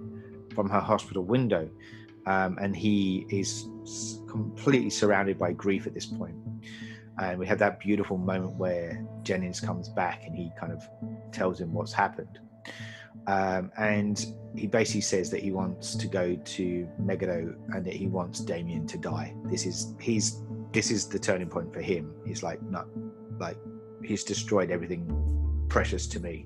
[0.58, 1.70] from her hospital window,
[2.26, 3.68] um, and he is
[4.28, 6.36] completely surrounded by grief at this point.
[7.22, 10.82] And we have that beautiful moment where Jennings comes back and he kind of
[11.32, 12.40] tells him what's happened.
[13.26, 18.08] Um, and he basically says that he wants to go to Megiddo and that he
[18.08, 19.34] wants Damien to die.
[19.46, 20.42] This is he's
[20.72, 22.14] this is the turning point for him.
[22.26, 22.86] He's like, no,
[23.40, 23.58] like
[24.04, 25.06] he's destroyed everything
[25.70, 26.46] precious to me.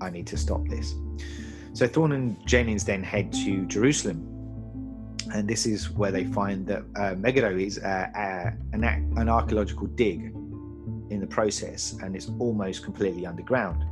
[0.00, 0.94] I need to stop this.
[1.72, 6.84] So Thorn and Jennings then head to Jerusalem, and this is where they find that
[6.96, 10.32] uh, Megiddo is uh, uh, an, an archaeological dig
[11.10, 13.84] in the process, and it's almost completely underground.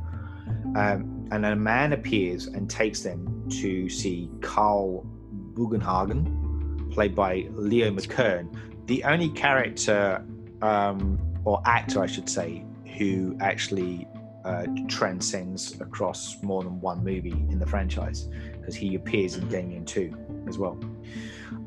[0.75, 5.05] Um, and a man appears and takes them to see Carl
[5.53, 8.53] Bugenhagen, played by Leo McKern,
[8.87, 10.23] the only character
[10.61, 12.65] um, or actor, I should say,
[12.97, 14.07] who actually
[14.45, 19.49] uh, transcends across more than one movie in the franchise because he appears in Mhm.
[19.49, 20.77] Damien 2 as well.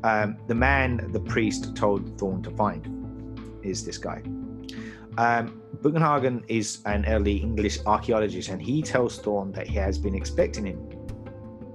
[0.03, 2.87] Um, the man the priest told Thorn to find
[3.63, 4.21] is this guy.
[5.17, 10.13] Um, Bugenhagen is an early English archaeologist and he tells Thorn that he has been
[10.13, 10.79] expecting him.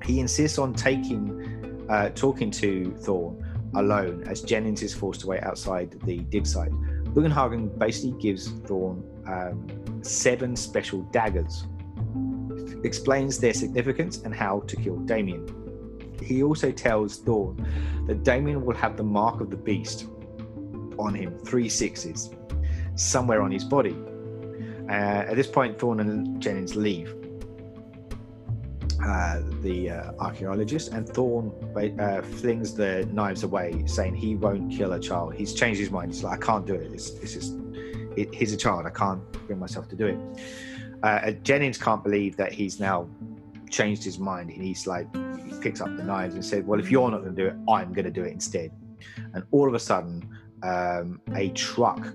[0.05, 5.43] He insists on taking, uh, talking to Thorn alone as Jennings is forced to wait
[5.43, 6.71] outside the dig site.
[7.15, 9.67] Bugenhagen basically gives Thorn um,
[10.03, 11.67] seven special daggers,
[12.85, 15.47] explains their significance and how to kill Damien.
[16.23, 17.67] He also tells Thorn
[18.07, 20.07] that Damien will have the mark of the beast
[20.99, 22.31] on him, three sixes,
[22.95, 23.97] somewhere on his body.
[24.89, 27.15] Uh, at this point, Thorn and Jennings leave.
[29.05, 31.51] Uh, the uh, archaeologist and Thorn
[31.99, 35.35] uh, flings the knives away, saying he won't kill a child.
[35.35, 36.13] He's changed his mind.
[36.13, 36.93] He's like, I can't do it.
[36.93, 37.55] It's, it's just,
[38.17, 38.87] it, he's a child.
[38.87, 40.19] I can't bring myself to do it.
[41.03, 43.09] Uh, Jennings can't believe that he's now
[43.71, 44.51] changed his mind.
[44.51, 45.09] And he's like,
[45.45, 47.57] he picks up the knives and said, Well, if you're not going to do it,
[47.69, 48.71] I'm going to do it instead.
[49.35, 50.29] And all of a sudden,
[50.63, 52.07] um, a truck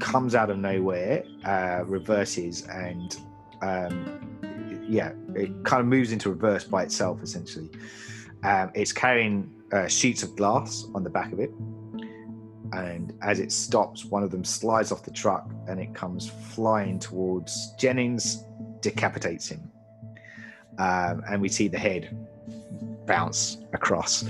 [0.00, 3.16] comes out of nowhere, uh, reverses, and
[3.62, 4.20] um,
[4.88, 7.70] yeah, it kind of moves into reverse by itself essentially.
[8.44, 11.50] Um, it's carrying uh, sheets of glass on the back of it,
[12.72, 16.98] and as it stops, one of them slides off the truck and it comes flying
[16.98, 18.44] towards Jennings,
[18.80, 19.70] decapitates him,
[20.78, 22.16] um, and we see the head
[23.06, 24.24] bounce across.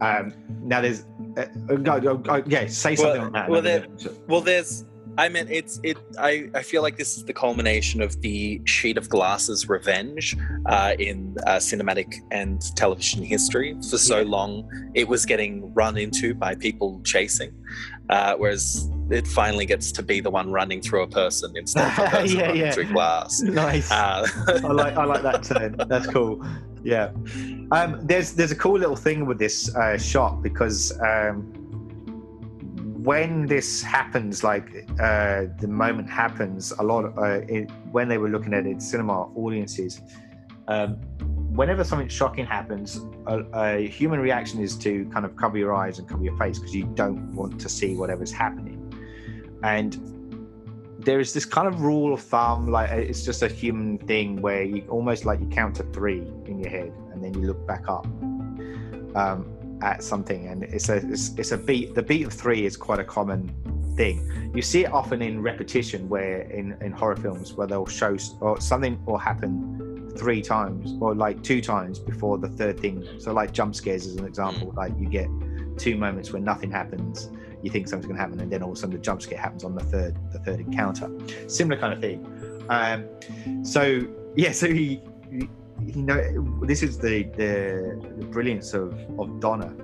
[0.00, 1.04] Um, now there's
[1.36, 3.48] uh, uh, go, go, go, yeah, say something Well- on that.
[3.50, 3.86] well, there-
[4.28, 4.84] Well, there's
[5.18, 5.98] I mean, it's it.
[6.18, 10.94] I, I feel like this is the culmination of the sheet of glasses revenge uh,
[10.98, 13.74] in uh, cinematic and television history.
[13.90, 14.28] For so Yeah.
[14.36, 17.52] long, it was getting run into by people chasing,
[18.10, 21.98] uh, whereas it finally gets to be the one running through a person instead of
[21.98, 22.70] a person Yeah, running yeah.
[22.72, 23.40] through glass.
[23.42, 23.90] nice.
[23.90, 25.74] Uh, I like I like that turn.
[25.88, 26.44] That's cool.
[26.84, 27.10] Yeah.
[27.72, 31.52] Um, there's there's a cool little thing with this uh, shot because um,
[33.02, 38.18] when this happens, like uh, the moment happens, a lot of, uh, it, when they
[38.18, 40.00] were looking at it cinema audiences,
[40.66, 40.94] um,
[41.54, 46.00] whenever something shocking happens, a, a human reaction is to kind of cover your eyes
[46.00, 48.92] and cover your face because you don't want to see whatever's happening.
[49.62, 49.96] And
[50.98, 54.64] there is this kind of rule of thumb, like it's just a human thing where
[54.64, 57.88] you almost like you count to three in your head and then you look back
[57.88, 58.06] up
[59.14, 61.94] um, at something, and it's a it's, it's a beat.
[61.94, 63.52] The beat of three is quite a common
[63.96, 64.50] thing.
[64.54, 68.60] You see it often in repetition, where in in horror films where they'll show or
[68.60, 73.06] something will happen three times or like two times before the third thing.
[73.18, 75.28] So like jump scares as an example, like you get
[75.78, 77.30] two moments where nothing happens
[77.62, 79.38] you think something's going to happen and then all of a sudden the jump scare
[79.38, 81.10] happens on the third the third encounter
[81.48, 82.24] similar kind of thing
[82.68, 83.04] um
[83.64, 84.06] so
[84.36, 85.00] yeah so he-
[85.84, 86.20] you know
[86.62, 89.74] this is the the, the brilliance of of Donner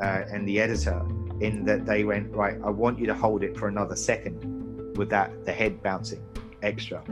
[0.00, 1.04] uh, and the editor
[1.40, 5.08] in that they went right i want you to hold it for another second with
[5.10, 6.22] that the head bouncing
[6.62, 7.02] extra.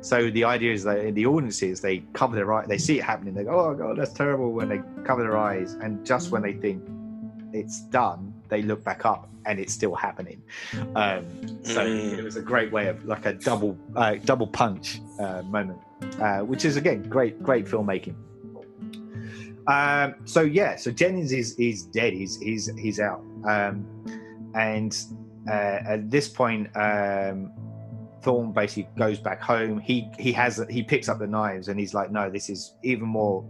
[0.00, 3.04] So the idea is that in the audiences they cover their eyes they see it
[3.04, 6.42] happening they go oh god that's terrible when they cover their eyes and just when
[6.42, 6.82] they think
[7.52, 10.42] it's done they look back up and it's still happening
[10.96, 11.24] um,
[11.64, 12.18] so Mm.
[12.18, 15.78] it was a great way of like a double uh, double punch uh, moment
[16.20, 18.14] uh, which is again great great filmmaking
[19.66, 23.86] um, so yeah so jennings is is dead he's he's he's out um,
[24.54, 25.04] and
[25.48, 27.52] uh, at this point um,
[28.22, 29.78] Thorn basically goes back home.
[29.78, 33.06] He he has he picks up the knives and he's like, no, this is even
[33.06, 33.44] more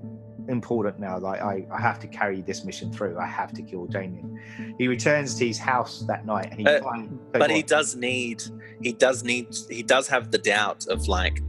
[0.49, 1.19] important now.
[1.19, 3.19] Like I, I have to carry this mission through.
[3.19, 4.39] I have to kill Damien.
[4.79, 7.13] He returns to his house that night and he Uh, finds.
[7.33, 8.43] but he does need
[8.83, 11.41] he does need he does have the doubt of like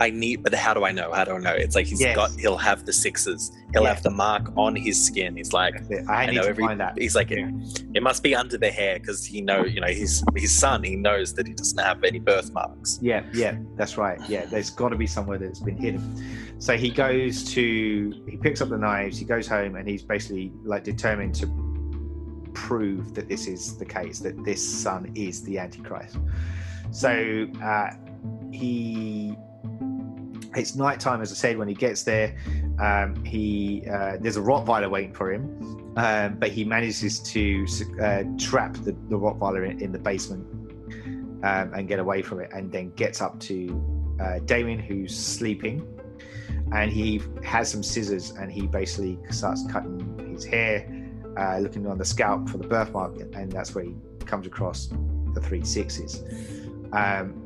[0.00, 2.16] I need but how do I know how do I know it's like he's Yes.
[2.16, 3.94] got he'll have the sixes he'll Yeah.
[3.94, 5.74] have the mark on his skin he's like
[6.08, 6.98] I I need know to every find that.
[6.98, 7.50] he's like Yeah.
[7.94, 10.96] it must be under the hair because he know you know his his son he
[10.96, 14.18] knows that he doesn't have any birthmarks Yeah, yeah, that's right.
[14.28, 16.02] Yeah, there's got to be somewhere that's been hidden.
[16.58, 20.52] So he goes to, he picks up the knives, he goes home, and he's basically
[20.62, 21.46] like determined to
[22.52, 26.18] prove that this is the case, that this son is the Antichrist.
[26.90, 27.90] So uh,
[28.52, 29.34] he,
[30.54, 32.36] it's nighttime, as I said, when he gets there.
[32.78, 37.66] Um, he uh, there's a Rottweiler waiting for him, um, but he manages to
[38.00, 40.46] uh, trap the, the Rottweiler in, in the basement
[41.44, 45.86] um, and get away from it, and then gets up to uh, Damien, who's sleeping,
[46.72, 50.86] and he has some scissors, and he basically starts cutting his hair,
[51.38, 53.94] uh, looking on the scalp for the birthmark, and that's where he
[54.24, 54.88] comes across
[55.34, 56.22] the three sixes.
[56.92, 57.39] Um,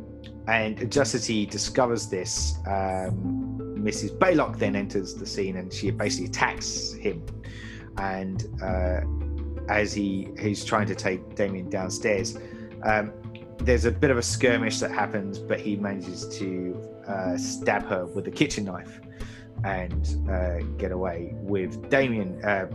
[0.46, 4.16] and just as he discovers this, um, Mrs.
[4.18, 7.24] Baylock then enters the scene, and she basically attacks him,
[7.98, 9.00] and uh,
[9.68, 12.36] as he he's trying to take Damien downstairs.
[12.82, 13.12] Um,
[13.58, 18.04] there's a bit of a skirmish that happens, but he manages to uh, stab her
[18.06, 19.00] with a kitchen knife
[19.64, 21.32] and uh, get away.
[21.36, 22.66] With Damien uh,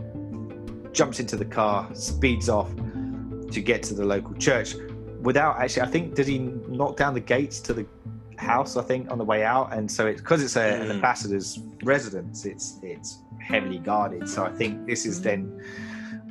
[0.92, 4.74] jumps into the car, speeds off to get to the local church.
[5.22, 7.86] Without actually, I think did he knock down the gates to the
[8.38, 8.76] house?
[8.76, 10.90] I think on the way out, and so it's because it's a, an Mm.
[10.96, 12.44] ambassador's residence.
[12.46, 14.28] It's it's heavily guarded.
[14.28, 15.62] So I think this is then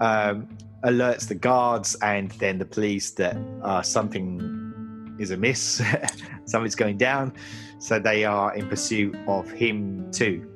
[0.02, 0.48] um,
[0.84, 5.82] alerts the guards and then the police that uh, something is amiss,
[6.46, 7.34] something's going down.
[7.80, 10.48] So they are in pursuit of him too.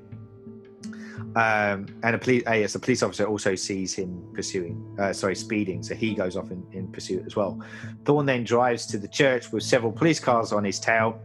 [1.35, 5.35] Um, and a police, uh, yes, a police officer also sees him pursuing, uh, sorry,
[5.35, 5.81] speeding.
[5.81, 7.59] So he goes off in, in pursuit as well.
[8.05, 11.19] Thorn then drives to the church with several police cars on his tail.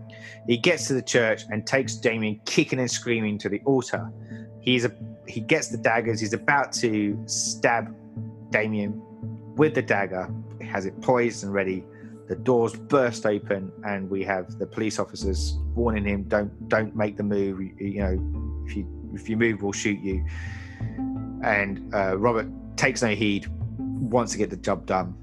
[0.47, 4.11] He gets to the church and takes Damien kicking and screaming to the altar.
[4.61, 4.93] He's a,
[5.27, 6.21] he gets the daggers.
[6.21, 7.95] He's about to stab
[8.51, 9.03] Damien
[9.57, 10.33] with the dagger.
[10.59, 11.85] He has it poised and ready.
[12.29, 17.17] The doors burst open, and we have the police officers warning him, "Don't, don't make
[17.17, 17.59] the move.
[17.59, 20.25] You, you know, if you if you move, we'll shoot you."
[21.43, 23.47] And uh, Robert takes no heed,
[23.79, 25.15] wants to get the job done,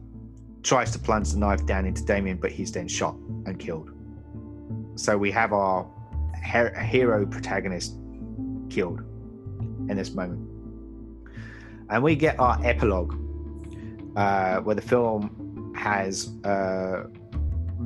[0.63, 3.15] tries to plunge the knife down into Damien, but he's then shot
[3.45, 3.91] and killed.
[4.95, 5.87] So we have our
[6.43, 7.95] her- hero protagonist
[8.69, 8.99] killed
[9.89, 10.49] in this moment.
[11.89, 13.13] And we get our epilogue,
[14.15, 17.03] uh, where the film has uh,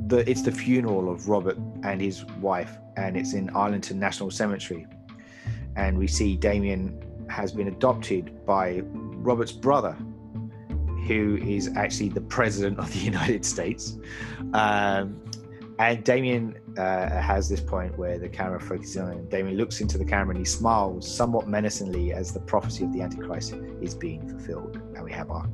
[0.06, 4.86] the it's the funeral of Robert and his wife, and it's in Arlington National Cemetery,
[5.76, 9.96] and we see Damien has been adopted by Robert's brother,
[11.06, 13.98] who is actually the president of the United States.
[14.52, 15.20] Um,
[15.78, 19.28] and Damien uh, has this point where the camera focuses on him.
[19.30, 23.00] Damien looks into the camera and he smiles somewhat menacingly as the prophecy of the
[23.00, 24.76] Antichrist is being fulfilled.
[24.94, 25.48] And we have our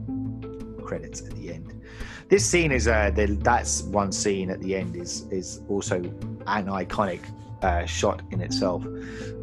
[0.82, 1.80] credits at the end.
[2.28, 5.96] This scene is uh, the, that's one scene at the end is is also
[6.46, 7.20] an iconic
[7.62, 8.84] uh, shot in itself,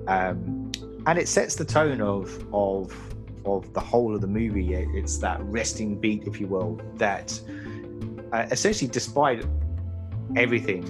[0.08, 0.63] um,
[1.06, 2.94] and it sets the tone of of
[3.46, 4.74] of the whole of the movie.
[4.74, 7.40] It's that resting beat, if you will, that
[8.32, 9.46] uh, essentially, despite
[10.36, 10.84] everything,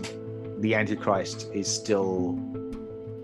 [0.60, 2.40] the Antichrist is still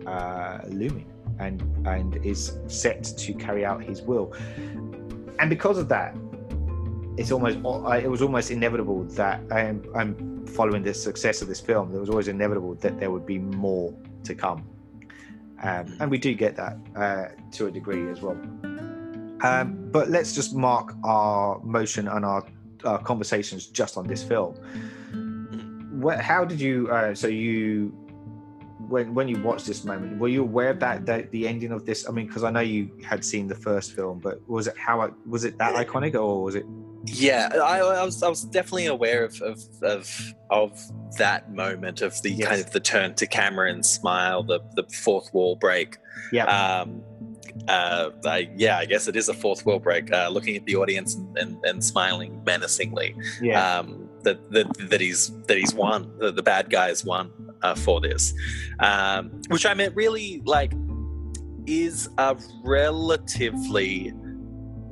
[0.05, 1.05] uh, looming
[1.39, 4.33] and and is set to carry out his will.
[5.39, 6.17] And because of that,
[7.17, 7.57] it's almost
[8.03, 11.93] it was almost inevitable that I'm, I'm following the success of this film.
[11.93, 14.67] It was always inevitable that there would be more to come,
[15.63, 18.37] um, and we do get that uh, to a degree as well.
[19.41, 22.45] Um, but let's just mark our motion and our,
[22.83, 24.55] our conversations just on this film
[25.99, 26.89] what, how did you?
[26.89, 27.89] Uh, so you,
[28.87, 31.85] when when you watched this moment, were you aware of that, that the ending of
[31.85, 32.07] this?
[32.07, 35.13] I mean, because I know you had seen the first film, but was it how
[35.25, 36.65] was it that iconic, or was it?
[37.13, 40.81] Yeah, I, I was I was definitely aware of of of, of
[41.17, 42.47] that moment of the yes.
[42.47, 45.97] kind of the turn to camera and smile, the the fourth wall break.
[46.31, 46.45] Yeah.
[46.45, 47.03] Um,
[47.67, 50.11] uh, I, yeah, I guess it is a fourth wall break.
[50.11, 53.15] Uh, looking at the audience and, and, and smiling menacingly.
[53.41, 53.79] Yeah.
[53.79, 56.11] Um, that that, that he's that he's won.
[56.19, 57.31] The, the bad guys won
[57.61, 58.33] uh, for this,
[58.79, 60.73] um, which I mean really like
[61.65, 64.13] is a relatively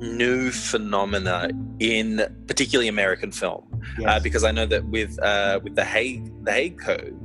[0.00, 4.08] new phenomena in particularly American film, uh, yes.
[4.08, 7.18] uh, because I know that with uh, with the Hays the Hays Code.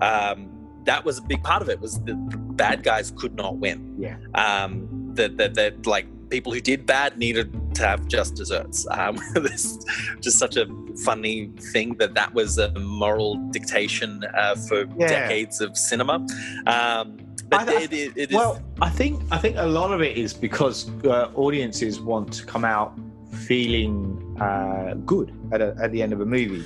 [0.00, 0.50] Um,
[0.84, 3.96] that was a big part of it was the bad guys could not win.
[3.98, 4.16] Yeah.
[4.34, 8.86] Um, that, that, that like people who did bad needed to have just desserts.
[8.90, 9.78] Um, this
[10.20, 10.66] just such a
[11.04, 15.06] funny thing that that was a moral dictation uh, for yeah.
[15.06, 16.26] decades of cinema.
[16.66, 17.18] Um,
[17.48, 20.32] but I, it, it, it well, I think I think a lot of it is
[20.32, 22.98] because uh, audiences want to come out
[23.46, 26.64] feeling uh, good at, a, at the end of a movie.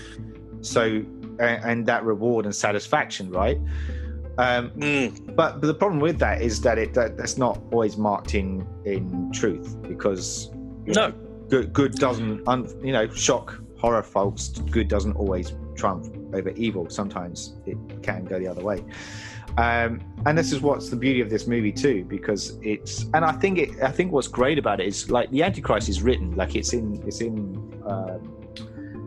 [0.61, 1.03] So
[1.41, 3.59] and that reward and satisfaction, right?
[4.39, 5.35] Um, mm.
[5.35, 8.67] but, but the problem with that is that it that, that's not always marked in
[8.85, 10.51] in truth because
[10.87, 11.15] no know,
[11.49, 16.89] good good doesn't un, you know shock horror folks good doesn't always triumph over evil
[16.89, 18.85] sometimes it can go the other way
[19.59, 23.33] um, and this is what's the beauty of this movie too because it's and i
[23.33, 26.55] think it i think what's great about it is like the antichrist is written like
[26.55, 27.37] it's in it's in
[27.87, 28.19] uh,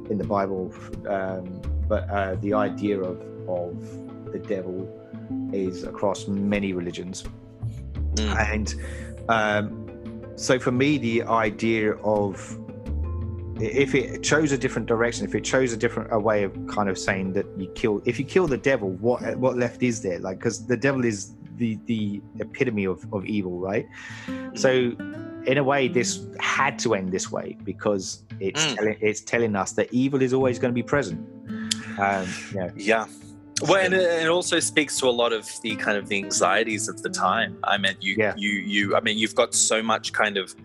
[0.10, 0.74] in the bible
[1.08, 4.88] um, but uh, the idea of of the devil
[5.54, 7.24] is across many religions.
[8.16, 8.54] Mm.
[8.54, 8.76] And
[9.30, 12.58] um, so for me, the idea of
[13.60, 16.90] if it chose a different direction, if it chose a different a way of kind
[16.90, 20.20] of saying that you kill, if you kill the devil, what what left is there?
[20.20, 23.88] Like, because the devil is the the epitome of, of evil, right?
[24.56, 24.72] So,
[25.46, 28.76] in a way, this had to end this way because it's mm.
[28.76, 31.20] telling it's telling us that evil is always going to be present.
[32.00, 32.70] Um, yeah.
[32.76, 33.06] Yeah.
[33.64, 37.04] Well, and it also speaks to a lot of the kind of the anxieties of
[37.04, 37.58] the time.
[37.64, 38.34] I mean, you, yeah.
[38.36, 38.96] you, you.
[38.96, 40.56] I mean, you've got so much kind of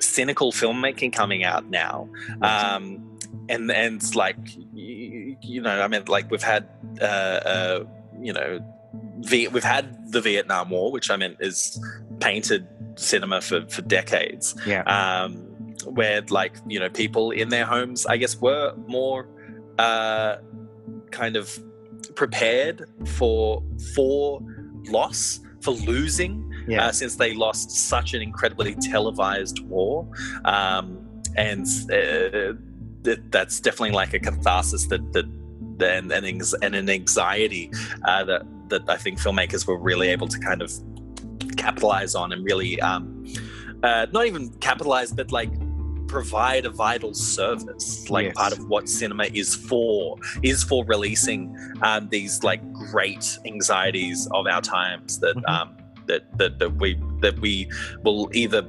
[0.00, 2.08] cynical filmmaking coming out now,
[2.42, 4.38] um, and and like
[4.74, 6.68] you, you, know, I mean, like we've had,
[7.00, 7.84] uh, uh,
[8.20, 8.60] you know,
[9.20, 11.82] v- we've had the Vietnam War, which I mean is
[12.20, 14.54] painted cinema for for decades.
[14.66, 14.82] Yeah.
[14.82, 15.46] Um,
[15.86, 19.26] where like you know people in their homes, I guess, were more
[19.78, 20.36] uh,
[21.10, 21.58] kind of
[22.14, 23.62] prepared for
[23.94, 24.40] for
[24.88, 26.86] loss for losing yeah.
[26.86, 30.06] uh, since they lost such an incredibly televised war
[30.44, 31.06] um,
[31.36, 32.54] and uh,
[33.02, 35.26] that, that's definitely like a catharsis that that
[35.82, 37.70] and, and, and an anxiety
[38.04, 40.72] uh, that that I think filmmakers were really able to kind of
[41.56, 43.26] capitalize on and really um,
[43.82, 45.50] uh, not even capitalize but like
[46.06, 48.34] provide a vital service like yes.
[48.34, 54.46] part of what cinema is for is for releasing um, these like great anxieties of
[54.46, 55.54] our times that mm-hmm.
[55.54, 55.76] um,
[56.10, 57.70] that, that that we that we
[58.02, 58.62] will either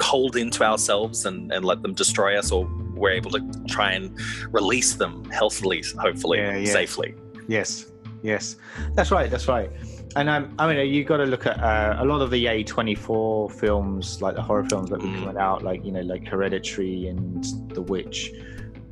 [0.00, 4.18] hold into ourselves and, and let them destroy us or we're able to try and
[4.52, 6.72] release them healthily hopefully yeah, yeah.
[6.72, 7.14] safely
[7.48, 7.86] yes
[8.22, 8.56] yes
[8.94, 9.70] that's right that's right
[10.16, 13.52] and um, I mean, you got to look at uh, a lot of the A24
[13.52, 15.18] films, like the horror films that were mm.
[15.20, 18.32] coming out, like you know, like Hereditary and The Witch,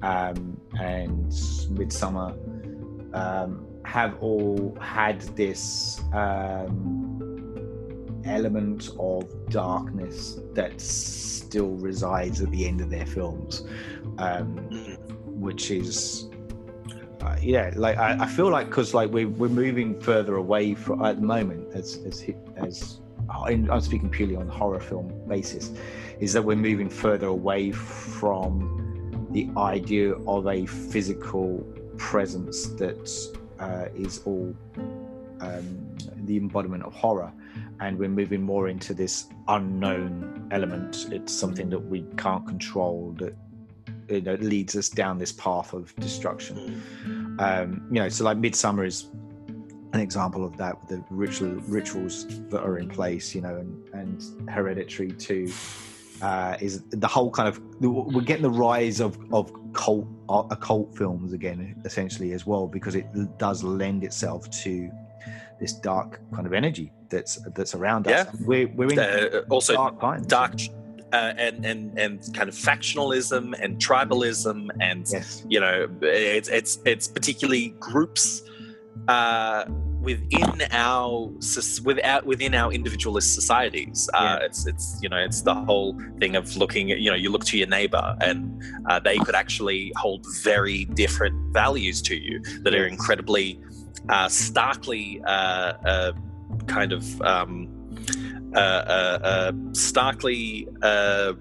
[0.03, 1.25] um, and
[1.73, 2.35] Midsommar,
[3.15, 7.14] um, have all had this um,
[8.25, 13.65] element of darkness that still resides at the end of their films,
[14.19, 14.57] um,
[15.27, 16.29] which is.
[17.21, 21.03] Uh, yeah, like I, I feel like because like we're, we're moving further away from
[21.05, 22.23] at the moment as as
[22.57, 23.01] as
[23.31, 25.71] I'm speaking purely on horror film basis,
[26.21, 31.59] is that we're moving further away from the idea of a physical
[31.97, 34.55] presence that uh, is all
[35.41, 37.33] um, the embodiment of horror,
[37.81, 41.09] and we're moving more into this unknown element.
[41.11, 43.37] It's something that we can't control that
[44.09, 46.83] you know leads us down this path of destruction.
[47.39, 49.09] Um, you know, so like Midsommar is
[49.93, 53.89] an example of that with the ritual rituals that are in place, you know, and,
[53.93, 55.53] and Hereditary too.
[56.23, 60.97] Uh, is the whole kind of we're getting the rise of of cult uh, occult
[60.97, 63.07] films again essentially as well because it
[63.37, 64.91] does lend itself to
[65.61, 68.23] this dark kind of energy that's that's around Yeah.
[68.23, 68.27] us.
[68.41, 70.27] We're we're in Uh, also, dark times.
[70.27, 70.55] dark
[71.13, 75.45] uh, and and and kind of factionalism and tribalism and Yes.
[75.49, 78.43] you know it's it's it's particularly groups
[79.09, 79.65] uh,
[80.01, 81.31] within our
[81.85, 84.09] without within our individualist societies.
[84.13, 84.47] Uh, Yeah.
[84.47, 87.45] It's it's you know it's the whole thing of looking at you know you look
[87.47, 92.75] to your neighbor and uh, they could actually hold very different values to you that
[92.75, 93.61] are incredibly
[94.09, 96.13] uh, starkly uh, uh,
[96.67, 97.69] kind of um,
[98.55, 101.33] uh, uh, uh, starkly uh,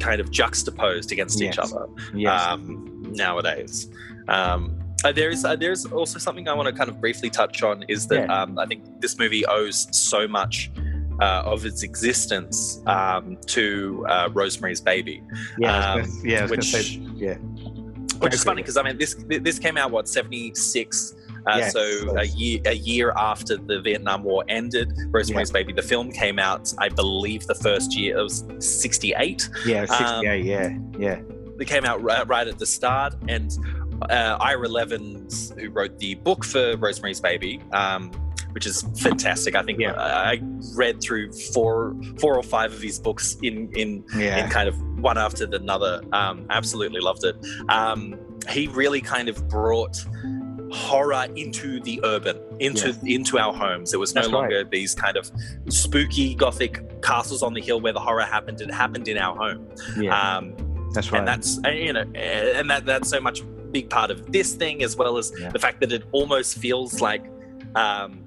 [0.00, 2.40] kind of juxtaposed against each other Yes.
[2.46, 3.88] um, nowadays.
[4.28, 7.62] Um, uh, there is uh, there's also something I want to kind of briefly touch
[7.62, 8.42] on is that Yeah.
[8.42, 10.70] um, I think this movie owes so much
[11.20, 15.22] uh, of its existence um, to uh, Rosemary's Baby,
[15.58, 15.92] yeah.
[15.94, 16.46] Um, yeah.
[16.46, 17.34] Which- say, yeah.
[18.18, 21.14] which is funny because I mean this this came out what seventy six.
[21.46, 25.82] Uh, Yes, so a year a year after the Vietnam War ended, Rosemary's Baby, the
[25.82, 26.72] film came out.
[26.78, 29.48] I believe the first year it was sixty eight.
[29.64, 29.82] Yeah.
[29.82, 30.44] Um, 68.
[30.44, 30.78] yeah.
[30.98, 31.20] Yeah.
[31.58, 33.50] They came out right, right at the start, and
[34.10, 38.10] uh, Ira Levins, who wrote the book for Rosemary's Baby, um,
[38.52, 39.54] which is fantastic.
[39.54, 39.92] I think Yeah.
[39.92, 40.40] I, I
[40.74, 44.44] read through four four or five of his books in in Yeah.
[44.44, 46.02] in kind of one after another.
[46.12, 47.36] Um, absolutely loved it.
[47.68, 48.18] Um,
[48.50, 49.96] he really kind of brought
[50.76, 53.94] horror into the urban, into into our homes.
[53.94, 54.38] It was no That's right.
[54.40, 55.30] longer these kind of
[55.68, 58.60] spooky gothic castles on the hill where the horror happened.
[58.60, 59.66] It happened in our home,
[59.98, 60.36] yeah.
[60.36, 60.54] um,
[60.92, 61.18] that's right.
[61.18, 64.54] and that's uh, you know, uh, and that that's so much big part of this
[64.54, 65.50] thing as well as Yeah.
[65.50, 67.24] the fact that it almost feels like.
[67.74, 68.22] Um,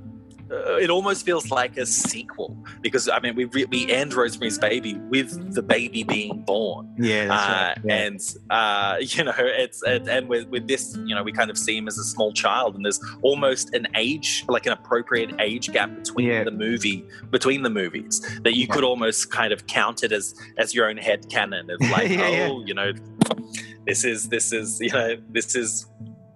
[0.52, 4.58] uh, it almost feels like a sequel because I mean we re- we end Rosemary's
[4.58, 7.28] Baby with the baby being born, yeah.
[7.32, 7.78] Uh, right.
[7.86, 7.96] Yeah.
[8.06, 11.58] and uh, you know it's it, and with with this you know we kind of
[11.58, 15.72] see him as a small child and there's almost an age like an appropriate age
[15.72, 16.44] gap between Yeah.
[16.44, 20.74] the movie between the movies that you could almost kind of count it as as
[20.74, 22.92] your own head canon of like oh you know
[23.86, 25.86] this is this is you know this is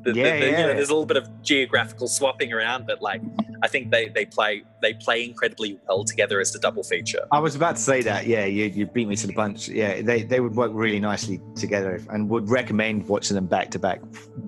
[0.03, 0.67] the, the- Yeah, you know, yeah.
[0.73, 3.21] there's a little bit of geographical swapping around but like
[3.61, 7.25] I think they they play they play incredibly well together as a double feature.
[7.31, 8.27] I was about to say that.
[8.27, 9.69] Yeah, you, you beat me to the punch.
[9.69, 13.79] Yeah, they, they would work really nicely together and would recommend watching them back to
[13.79, 14.01] back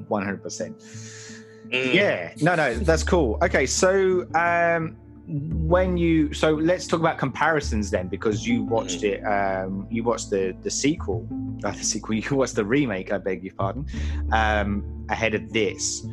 [0.10, 0.41] 100%.
[1.70, 1.93] Mm.
[1.93, 3.38] Yeah, no, no, that's cool.
[3.41, 4.97] Okay, so um,
[5.28, 10.30] when you so let's talk about comparisons then because you watched it um you watched
[10.30, 11.28] the the sequel
[11.63, 13.86] uh, the sequel you watched the remake i beg your pardon
[14.32, 16.05] um ahead of this.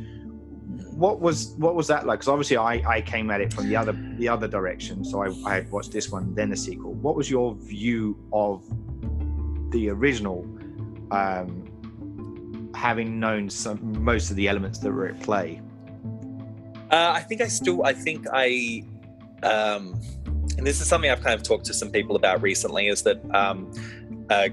[0.92, 2.20] What was what was that like?
[2.20, 5.50] Because obviously i i came at it from the other the other direction so i
[5.50, 6.92] i had watched this one then the sequel.
[6.92, 8.62] What was your view of
[9.70, 10.46] the original
[11.10, 11.68] um
[12.74, 15.60] having known some most of the elements that were at play?
[16.90, 18.84] Uh, I think I still, I think I,
[19.42, 20.00] um,
[20.56, 23.18] and this is something I've kind of talked to some people about recently, is that
[23.34, 23.70] um,
[24.30, 24.48] uh,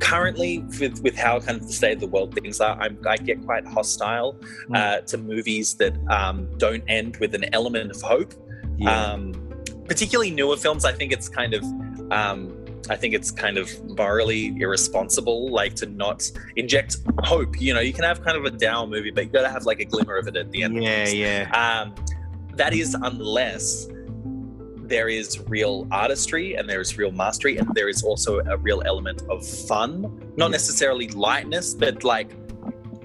[0.00, 3.16] currently with with how kind of the state of the world things are, I'm, I
[3.16, 4.40] get quite hostile
[4.74, 8.34] uh, to movies that um, don't end with an element of hope.
[8.86, 9.32] Um,
[9.86, 11.62] particularly newer films, I think it's kind of.
[12.12, 17.60] Um, I think it's kind of morally irresponsible, like to not inject hope.
[17.60, 19.64] You know, you can have kind of a down movie, but you got to have
[19.64, 20.80] like a glimmer of it at the end.
[20.80, 21.94] yeah yeah Um,
[22.56, 23.88] that is unless
[24.88, 28.82] there is real artistry and there is real mastery and there is also a real
[28.86, 32.30] element of fun, not necessarily lightness, but like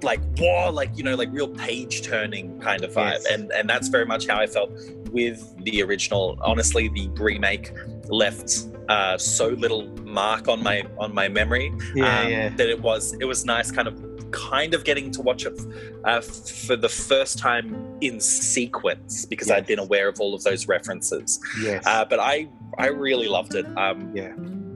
[0.04, 3.14] like whoa, like you know, like real page turning kind of vibe.
[3.14, 3.26] Yes.
[3.26, 4.72] And and that's very much how I felt
[5.12, 6.38] with the original.
[6.42, 7.72] Honestly, the remake
[8.08, 12.82] left uh, so little mark on my on my memory yeah um, yeah that it
[12.82, 13.96] was it was nice kind of
[14.32, 15.60] kind of getting to watch it
[16.06, 19.58] uh, for the first time in sequence because Yes.
[19.58, 21.40] I'd been aware of all of those references.
[21.62, 21.84] Yes.
[21.86, 22.48] Uh, but I
[22.78, 23.66] I really loved it.
[23.78, 24.34] Um, yeah.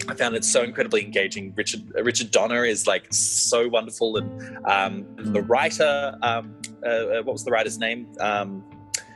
[0.07, 1.53] I found it so incredibly engaging.
[1.55, 6.53] Richard Richard Donner is like so wonderful, and um, the writer, um,
[6.85, 8.07] uh, uh, what was the writer's name?
[8.19, 8.63] Um,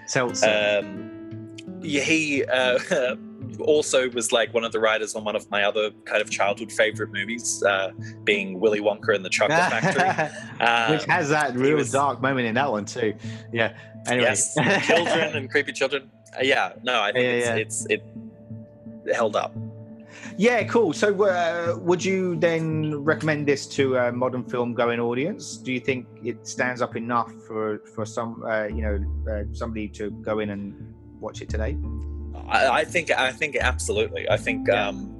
[0.08, 0.82] Seltzer.
[0.84, 2.80] um, yeah, he uh,
[3.60, 6.72] also was like one of the writers on one of my other kind of childhood
[6.72, 7.92] favorite movies, uh,
[8.24, 10.66] being Willy Wonka and the Chocolate Factory.
[10.66, 13.14] Um, Which has that real was- dark moment in that one too.
[13.52, 13.76] Yeah.
[14.08, 14.24] Anyway.
[14.30, 14.54] yes,
[14.86, 16.10] children and creepy children.
[16.38, 17.96] Uh, yeah, no, I think Yeah, it's, yeah.
[17.98, 18.04] it's
[19.08, 19.54] it held up.
[20.38, 20.94] Yeah, cool.
[20.94, 25.58] So, uh, would you then recommend this to a modern film going audience?
[25.58, 29.88] Do you think it stands up enough for for some, uh, you know, uh, somebody
[29.90, 31.78] to go in and watch it today?
[32.50, 34.30] I, I think I think absolutely.
[34.30, 34.68] I think.
[34.68, 34.88] Yeah.
[34.90, 35.16] Um,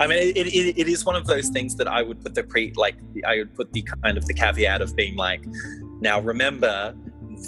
[0.00, 2.42] I mean, it, it, it is one of those things that I would put the
[2.42, 2.96] pre like
[3.26, 5.44] I would put the kind of the caveat of being like,
[6.00, 6.94] now remember,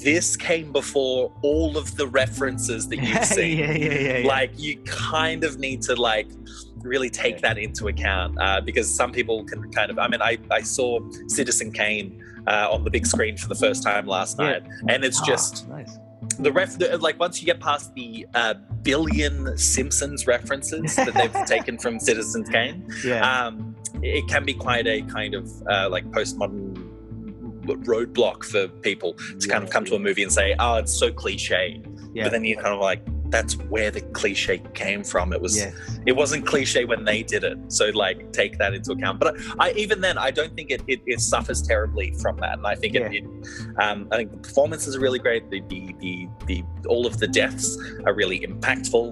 [0.03, 3.59] this came before all of the references that you've seen.
[3.59, 4.29] yeah, yeah, yeah.
[4.29, 6.29] Like you kind of need to like
[6.77, 9.99] really take that into account uh, because some people can kind of.
[9.99, 13.83] I mean, I I saw Citizen Kane uh, on the big screen for the first
[13.83, 15.99] time last night, and it's Ah, just nice.
[16.39, 21.47] The ref the, like once you get past the uh, billion simpsons references that they've
[21.47, 26.05] taken from citizen kane Yeah, um, it can be quite a kind of uh, like
[26.11, 26.75] postmodern
[27.65, 30.93] roadblock for people to kind of Yeah, come to a movie and say oh it's
[30.93, 31.83] so cliche.
[32.15, 35.33] Yeah, but then you kind of like that's where the cliche came from.
[35.33, 35.73] It was yeah,
[36.07, 37.59] it wasn't cliche when they did it.
[37.69, 39.19] So like take that into account.
[39.21, 42.59] But i, I even then i don't think it, it, it suffers terribly from that.
[42.59, 43.11] And i think Yeah.
[43.11, 43.25] it, it
[43.83, 45.51] um, i think the performances are really great.
[45.51, 47.77] The, the the the all of the deaths
[48.07, 49.05] are really impactful.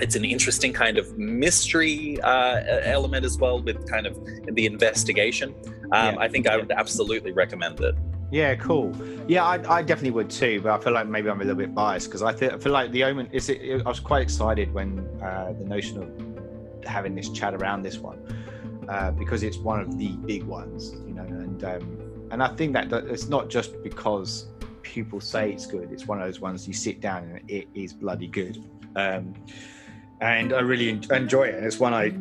[0.00, 4.18] It's an interesting kind of mystery uh, element as well with kind of
[4.54, 5.54] the investigation.
[5.92, 6.24] Um, Yeah.
[6.26, 7.96] i think i would absolutely recommend it
[8.30, 8.94] yeah, cool.
[9.26, 11.74] Yeah, I, I definitely would too, but I feel like maybe I'm a little bit
[11.74, 13.28] biased because I, feel I feel like the Omen.
[13.32, 17.82] Is it, I was quite excited when uh, the notion of having this chat around
[17.82, 18.18] this one
[18.88, 22.72] uh, because it's one of the big ones, you know, and um, and I think
[22.74, 24.46] that, that it's not just because
[24.82, 25.90] people say it's good.
[25.92, 28.62] It's one of those ones you sit down and it is bloody good,
[28.96, 29.34] um,
[30.20, 31.54] and I really enjoy it.
[31.54, 32.14] And it's one I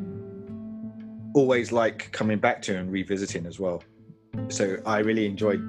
[1.34, 3.84] always like coming back to and revisiting as well.
[4.50, 5.62] So I really enjoyed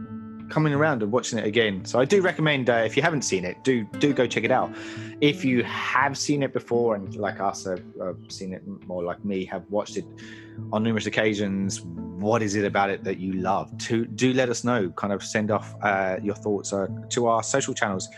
[0.51, 1.85] coming around and watching it again.
[1.85, 4.51] So I do recommend uh, if you haven't seen it, do do go check it
[4.51, 4.71] out.
[5.21, 9.25] If you have seen it before and like us have uh, seen it more like
[9.25, 10.05] me have watched it
[10.73, 13.77] on numerous occasions, what is it about it that you love?
[13.79, 14.91] To do let us know.
[14.91, 18.09] Kind of send off uh, your thoughts uh, to our social channels,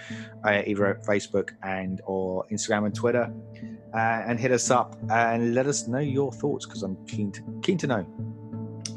[0.45, 3.33] uh, either at Facebook and or Instagram and Twitter.
[3.95, 7.43] Uh, and hit us up and let us know your thoughts because I'm keen to
[7.61, 8.07] keen to know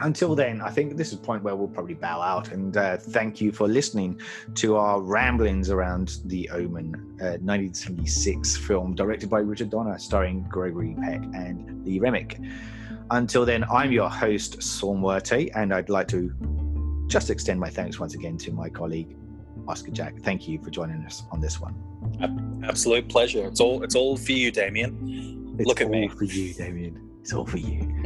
[0.02, 2.98] until then, I think this is a point where we'll probably bow out and uh,
[2.98, 4.20] thank you for listening
[4.56, 10.96] to our ramblings around The Omen, uh, 1976 film directed by Richard Donner, starring Gregory
[11.02, 12.40] Peck and Lee Remick.
[13.12, 16.34] Until then, I'm your host, Saul Muerte, and I'd like to
[17.08, 19.16] just extend my thanks once again to my colleague,
[19.68, 20.20] Oscar Jack.
[20.22, 21.76] Thank you for joining us on this one.
[22.64, 26.06] absolute pleasure it's all it's all for you damien It's Look at me.
[26.06, 26.28] It's all me.
[26.28, 27.10] for you, Damien.
[27.22, 28.04] It's all for you.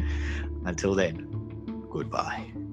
[0.65, 1.27] Until then,
[1.89, 2.68] goodbye.